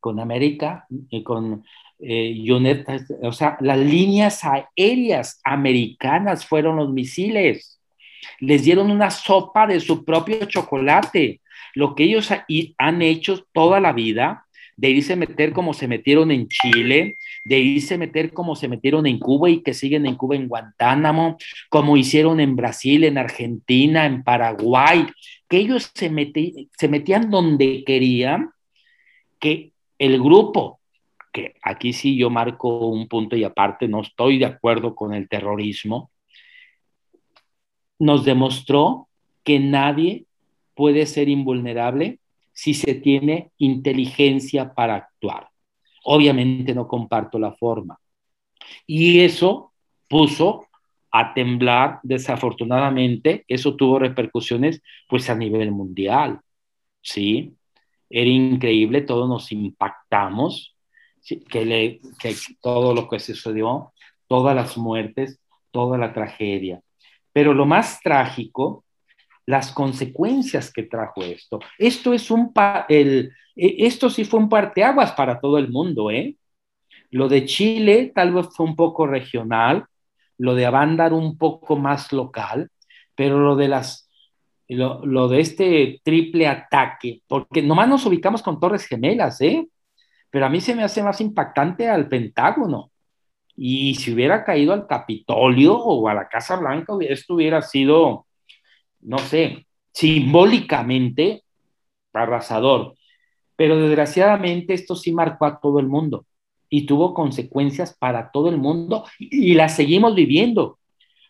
[0.00, 1.64] con América, y con
[1.98, 7.80] eh, United, o sea, las líneas aéreas americanas fueron los misiles.
[8.40, 11.40] Les dieron una sopa de su propio chocolate.
[11.74, 12.30] Lo que ellos
[12.78, 14.46] han hecho toda la vida
[14.78, 18.68] de irse a meter como se metieron en Chile, de irse a meter como se
[18.68, 21.36] metieron en Cuba y que siguen en Cuba en Guantánamo,
[21.68, 25.08] como hicieron en Brasil, en Argentina, en Paraguay,
[25.48, 26.08] que ellos se,
[26.78, 28.50] se metían donde querían,
[29.40, 30.78] que el grupo,
[31.32, 35.28] que aquí sí yo marco un punto y aparte, no estoy de acuerdo con el
[35.28, 36.12] terrorismo,
[37.98, 39.08] nos demostró
[39.42, 40.26] que nadie
[40.76, 42.20] puede ser invulnerable
[42.58, 45.48] si se tiene inteligencia para actuar.
[46.02, 48.00] Obviamente no comparto la forma.
[48.84, 49.72] Y eso
[50.08, 50.66] puso
[51.12, 56.40] a temblar, desafortunadamente, eso tuvo repercusiones pues a nivel mundial,
[57.00, 57.54] ¿sí?
[58.10, 60.76] Era increíble, todos nos impactamos,
[61.48, 63.92] que, le, que todo lo que sucedió,
[64.26, 65.38] todas las muertes,
[65.70, 66.82] toda la tragedia.
[67.32, 68.84] Pero lo más trágico
[69.48, 71.58] las consecuencias que trajo esto.
[71.78, 72.52] Esto es un
[72.90, 76.36] el, e, esto sí fue un parteaguas para todo el mundo, ¿eh?
[77.10, 79.86] Lo de Chile tal vez fue un poco regional,
[80.36, 82.70] lo de Avándar un poco más local,
[83.14, 84.10] pero lo de las
[84.68, 89.66] lo, lo de este triple ataque, porque nomás nos ubicamos con Torres Gemelas, ¿eh?
[90.28, 92.90] Pero a mí se me hace más impactante al Pentágono.
[93.56, 98.26] Y si hubiera caído al Capitolio o a la Casa Blanca, esto hubiera sido,
[99.00, 101.42] no sé, simbólicamente
[102.12, 102.94] arrasador.
[103.56, 106.26] Pero desgraciadamente esto sí marcó a todo el mundo
[106.70, 110.78] y tuvo consecuencias para todo el mundo y, las seguimos viviendo.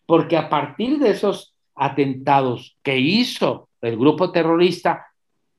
[0.07, 5.07] Porque a partir de esos atentados que hizo el grupo terrorista,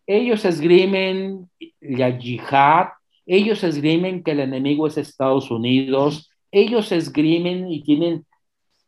[0.05, 1.49] ellos esgrimen
[1.79, 2.89] la yihad,
[3.25, 8.25] ellos esgrimen que el enemigo es Estados Unidos, ellos esgrimen y tienen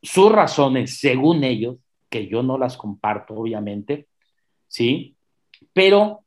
[0.02, 1.78] sus razones, según ellos,
[2.12, 4.07] que yo no las comparto, obviamente,
[4.68, 5.16] ¿sí?
[5.74, 6.26] Pero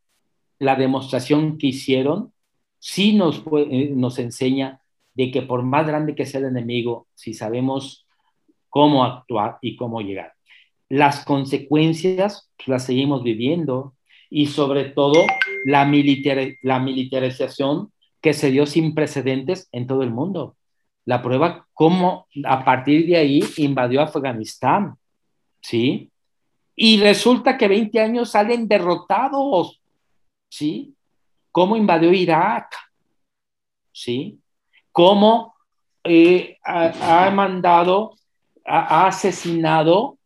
[0.58, 2.32] la demostración que hicieron
[2.78, 4.80] sí nos, eh, nos enseña
[5.14, 8.06] de que por más grande que sea el enemigo, si sabemos
[8.68, 10.32] cómo actuar y cómo llegar.
[10.88, 13.94] Las consecuencias pues, las seguimos viviendo
[14.30, 15.22] y sobre todo
[15.64, 15.88] la,
[16.62, 20.56] la militarización que se dio sin precedentes en todo el mundo.
[21.04, 24.96] La prueba cómo a partir de ahí invadió Afganistán,
[25.64, 26.10] ¿sí?
[26.76, 29.80] Y resulta que 20 años salen derrotados,
[30.50, 30.94] ¿sí?
[31.50, 32.74] ¿Cómo invadió Irak?
[33.90, 34.38] ¿Sí?
[34.92, 35.54] ¿Cómo
[36.02, 38.16] eh, ha, mandado,
[38.66, 40.18] ha, asesinado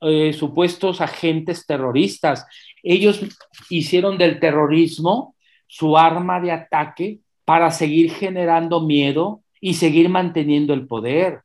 [0.00, 2.46] eh, supuestos agentes terroristas?
[2.82, 3.20] Ellos
[3.68, 5.34] hicieron del terrorismo
[5.66, 11.42] su arma de ataque para seguir generando miedo y seguir manteniendo el poder.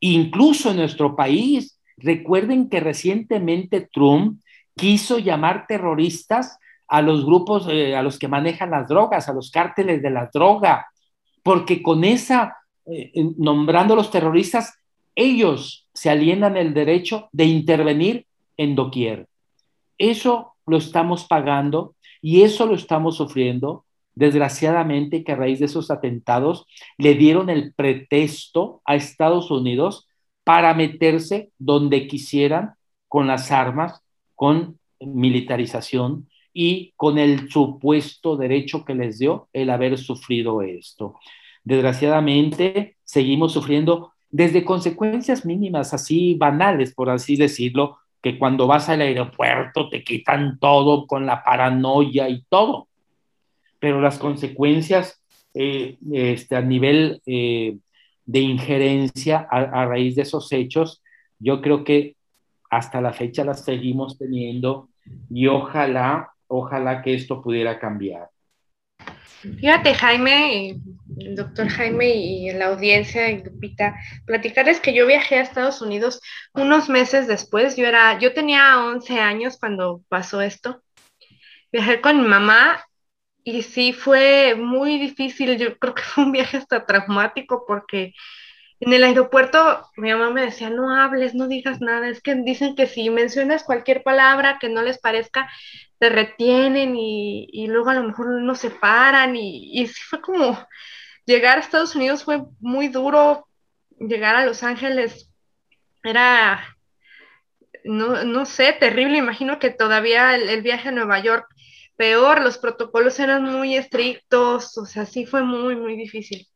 [0.00, 4.40] Incluso en nuestro país, Recuerden que recientemente Trump
[4.76, 9.50] quiso llamar terroristas a los grupos, eh, a los que manejan las drogas, a los
[9.50, 10.86] cárteles de la droga,
[11.42, 14.78] porque con esa, eh, nombrando los terroristas,
[15.14, 18.26] ellos se alienan el derecho de intervenir
[18.56, 19.26] en doquier.
[19.98, 23.84] Eso lo estamos pagando y eso lo estamos sufriendo.
[24.14, 26.66] Desgraciadamente que a raíz de esos atentados
[26.98, 30.05] le dieron el pretexto a Estados Unidos
[30.46, 32.74] para meterse donde quisieran
[33.08, 34.00] con las armas,
[34.36, 41.16] con militarización y con el supuesto derecho que les dio el haber sufrido esto.
[41.64, 49.00] Desgraciadamente, seguimos sufriendo desde consecuencias mínimas, así banales, por así decirlo, que cuando vas al
[49.00, 52.86] aeropuerto te quitan todo con la paranoia y todo.
[53.80, 55.20] Pero las consecuencias
[55.54, 57.78] eh, este, a nivel eh,
[58.26, 61.02] de injerencia a, raíz de esos hechos,
[61.38, 62.16] yo creo que
[62.68, 64.88] hasta la fecha las seguimos teniendo
[65.30, 68.28] y ojalá, ojalá que esto pudiera cambiar.
[69.60, 70.80] Fíjate, Jaime,
[71.18, 76.20] el doctor Jaime y la audiencia y Lupita, platicarles que yo viajé a Estados Unidos
[76.52, 77.76] unos meses después.
[77.76, 80.82] Yo era, yo tenía 11 años cuando pasó esto.
[81.70, 82.85] Viajé con mi mamá
[83.46, 88.12] y sí fue muy difícil, yo creo que fue un viaje hasta traumático porque
[88.80, 92.74] en el aeropuerto mi mamá me decía, no hables, no digas nada, es que dicen
[92.74, 95.48] que si mencionas cualquier palabra que no les parezca,
[96.00, 100.58] te retienen y, luego a lo mejor no se paran y, y sí fue como
[101.24, 103.46] llegar a Estados Unidos fue muy duro,
[104.00, 105.30] llegar a Los Ángeles
[106.02, 106.76] era,
[107.84, 111.46] no, no sé, terrible, imagino que todavía el viaje a Nueva York
[111.96, 116.46] peor, los protocolos eran muy estrictos, o sea, sí fue muy, muy difícil.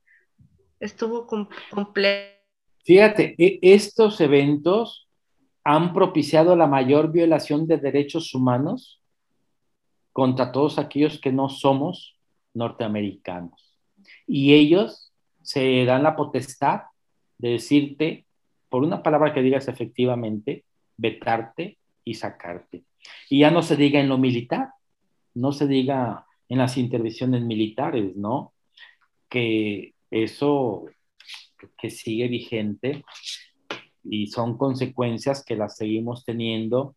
[0.78, 2.40] Estuvo completo.
[2.84, 5.08] Fíjate, e, estos eventos
[5.64, 9.00] han propiciado la mayor violación de derechos humanos
[10.12, 12.16] contra todos aquellos que no somos
[12.54, 13.78] norteamericanos.
[14.26, 15.12] Y ellos
[15.42, 16.82] se dan la potestad
[17.38, 18.26] de decirte,
[18.68, 20.64] por una palabra que digas efectivamente,
[20.96, 22.84] vetarte y sacarte.
[23.28, 24.70] Y ya no se diga en lo militar,
[25.40, 28.52] no se diga en las intervenciones militares, ¿no?
[29.28, 30.86] Que eso
[31.78, 33.04] que sigue vigente
[34.04, 36.96] y son consecuencias que las seguimos teniendo.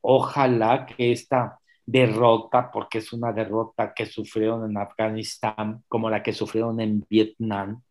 [0.00, 6.32] Ojalá que esta derrota, porque es una derrota que sufrieron en Afganistán, como la que
[6.32, 7.82] sufrieron en Vietnam,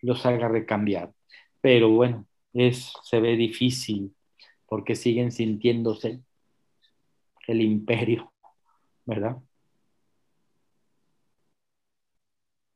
[0.00, 1.12] los haga recambiar.
[1.60, 4.14] Pero bueno, es, se ve difícil
[4.66, 6.20] porque siguen sintiéndose
[7.46, 8.31] el imperio
[9.04, 9.36] ¿verdad?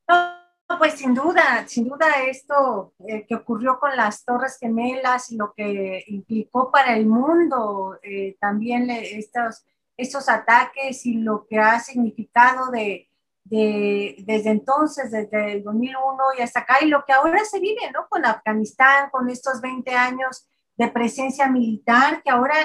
[0.08, 5.36] No, pues sin duda, sin duda esto eh, que ocurrió con las Torres Gemelas y
[5.36, 9.64] lo que implicó para el mundo, eh, también estos,
[9.96, 13.08] estos ataques y lo que ha significado de,
[13.44, 18.08] desde entonces, desde el 2001 y hasta acá, y lo que ahora se vive, ¿no?
[18.08, 22.56] Con Afganistán, con estos 20 años de presencia militar, que ahora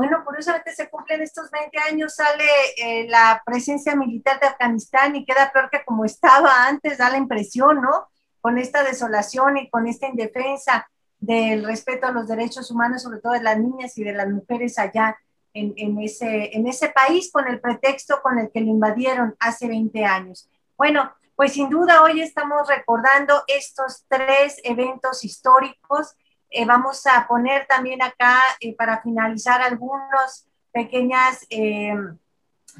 [0.00, 2.46] Bueno, curiosamente se cumplen estos 20 años, sale
[2.78, 7.18] eh, la presencia militar de Afganistán y queda peor que como estaba antes, da la
[7.18, 8.08] impresión, ¿no?
[8.40, 10.88] Con esta desolación y con esta indefensa
[11.18, 14.78] del respeto a los derechos humanos, sobre todo de las niñas y de las mujeres
[14.78, 15.18] allá
[15.52, 19.68] en, en, ese, en ese país, con el pretexto con el que lo invadieron hace
[19.68, 20.48] 20 años.
[20.78, 26.16] Bueno, pues sin duda hoy estamos recordando estos tres eventos históricos.
[26.50, 31.94] Eh, vamos a poner también acá eh, para finalizar algunos pequeñas eh,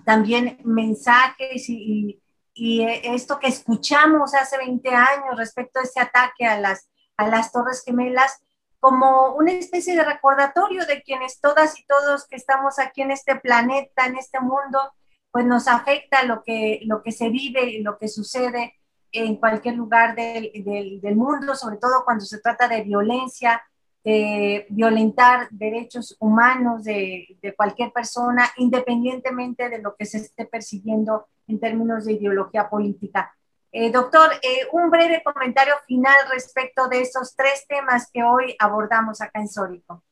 [0.05, 2.21] también mensajes y,
[2.53, 7.53] y, esto que escuchamos hace 20 años respecto a ese ataque a las, a las
[7.53, 8.41] Torres Gemelas
[8.81, 13.37] como una especie de recordatorio de quienes todas y todos que estamos aquí en este
[13.37, 14.81] planeta, en este mundo,
[15.31, 18.80] pues nos afecta lo que, lo que se vive y lo que sucede
[19.12, 23.62] en cualquier lugar del, del, del, mundo, sobre todo cuando se trata de violencia,
[24.04, 31.26] de violentar derechos humanos de, de, cualquier persona, independientemente de lo que se esté persiguiendo
[31.46, 33.34] en términos de ideología política.
[33.72, 39.20] Eh, doctor, eh, un breve comentario final respecto de esos tres temas que hoy abordamos
[39.20, 40.02] acá en Sórico.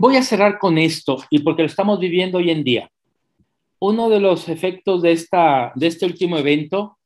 [0.00, 2.90] Voy a cerrar con esto, y porque lo estamos viviendo hoy en día.
[3.78, 6.98] Uno de los efectos de, esta, de este último evento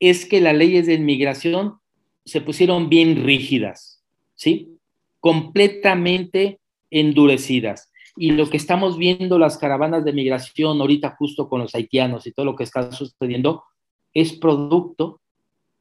[0.00, 1.78] es que las leyes de inmigración
[2.24, 4.02] se pusieron bien rígidas,
[4.34, 4.78] ¿sí?
[5.20, 7.90] Completamente endurecidas.
[8.16, 12.32] Y lo que estamos viendo, las caravanas de migración ahorita justo con los haitianos y
[12.32, 13.64] todo lo que está sucediendo,
[14.12, 15.20] es producto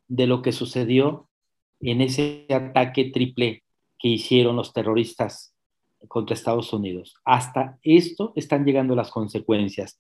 [0.07, 1.27] de lo que sucedió
[1.79, 3.63] en ese ataque triple
[3.99, 5.53] que hicieron los terroristas
[6.07, 7.15] contra Estados Unidos.
[7.23, 9.97] Hasta esto están llegando las consecuencias.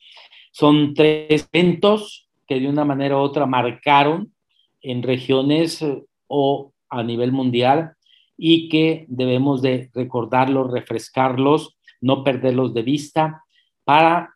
[0.51, 4.33] Son tres eventos que de una manera u otra marcaron
[4.81, 7.93] en regiones eh, o a nivel mundial
[8.37, 13.43] y que debemos de recordarlos, refrescarlos, no perderlos de vista
[13.83, 14.35] para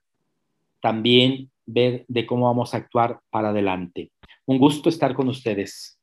[0.82, 4.12] también ver de cómo vamos a actuar para adelante.
[4.45, 5.97] Un gusto estar con ustedes.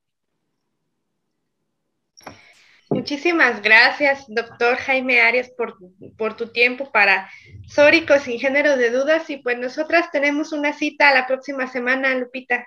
[2.95, 5.77] Muchísimas gracias, doctor Jaime Arias, por,
[6.17, 7.29] por, tu tiempo para
[7.67, 9.29] Sórico sin género de dudas.
[9.31, 12.65] Y pues nosotras tenemos una cita la próxima semana, Lupita.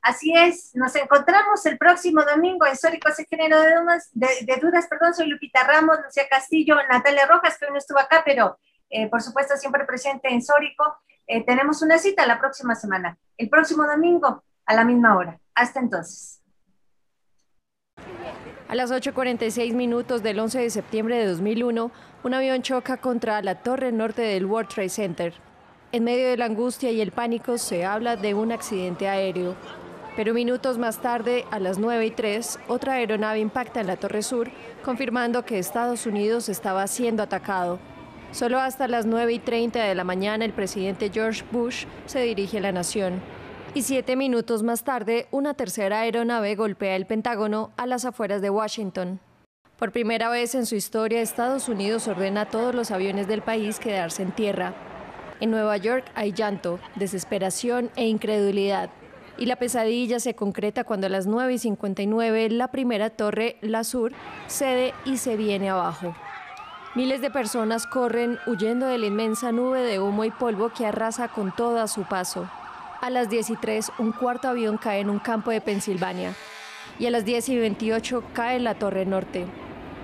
[0.00, 4.86] Así es, nos encontramos el próximo domingo en Sórico sin género de dudas, de, dudas,
[4.88, 8.58] perdón, soy Lupita Ramos, Lucía Castillo, Natalia Rojas, que hoy no estuvo acá, pero
[8.88, 10.96] eh, por supuesto siempre presente en Sórico.
[11.26, 15.38] Eh, tenemos una cita la próxima semana, el próximo domingo a la misma hora.
[15.54, 16.39] Hasta entonces.
[18.70, 21.90] A las 8.46 minutos del 11 de septiembre de 2001,
[22.22, 25.34] un avión choca contra la torre norte del World Trade Center.
[25.90, 29.56] En medio de la angustia y el pánico se habla de un accidente aéreo.
[30.14, 34.22] Pero minutos más tarde, a las 9 y 3, otra aeronave impacta en la Torre
[34.22, 34.52] Sur,
[34.84, 37.80] confirmando que Estados Unidos estaba siendo atacado.
[38.30, 42.58] Solo hasta las 9 y 30 de la mañana el presidente George Bush se dirige
[42.58, 43.20] a la nación.
[43.72, 48.50] Y siete minutos más tarde, una tercera aeronave golpea el Pentágono a las afueras de
[48.50, 49.20] Washington.
[49.78, 53.78] Por primera vez en su historia, Estados Unidos ordena a todos los aviones del país
[53.78, 54.74] quedarse en tierra.
[55.38, 58.90] En Nueva York hay llanto, desesperación e incredulidad.
[59.38, 63.84] Y la pesadilla se concreta cuando a las 9 y 59 la primera torre, la
[63.84, 64.10] sur,
[64.48, 66.16] cede y se viene abajo.
[66.96, 71.28] Miles de personas corren huyendo de la inmensa nube de humo y polvo que arrasa
[71.28, 72.50] con todo a su paso.
[73.00, 76.34] A las 10 y 3, un cuarto avión cae en un campo de Pensilvania.
[76.98, 79.46] Y a las 10 y 28 cae en la Torre Norte.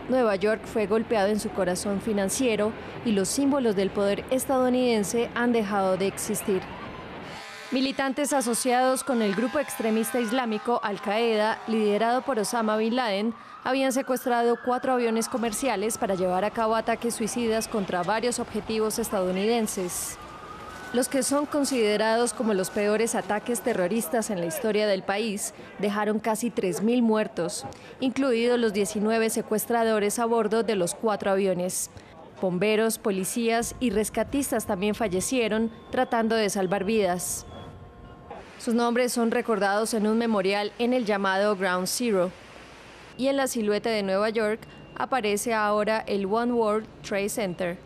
[0.08, 2.72] Nueva York fue golpeado en su corazón financiero
[3.04, 6.62] y los símbolos del poder estadounidense han dejado de existir.
[7.70, 14.56] Militantes asociados con el grupo extremista islámico Al-Qaeda, liderado por Osama Bin Laden, habían secuestrado
[14.64, 20.16] cuatro aviones comerciales para llevar a cabo ataques suicidas contra varios objetivos estadounidenses.
[20.96, 26.18] Los que son considerados como los peores ataques terroristas en la historia del país dejaron
[26.18, 27.66] casi 3.000 muertos,
[28.00, 31.90] incluidos los 19 secuestradores a bordo de los cuatro aviones.
[32.40, 37.44] Bomberos, policías y rescatistas también fallecieron tratando de salvar vidas.
[38.58, 42.30] Sus nombres son recordados en un memorial en el llamado Ground Zero,
[43.18, 44.60] y en la silueta de Nueva York
[44.94, 47.85] aparece ahora el One World Trade Center.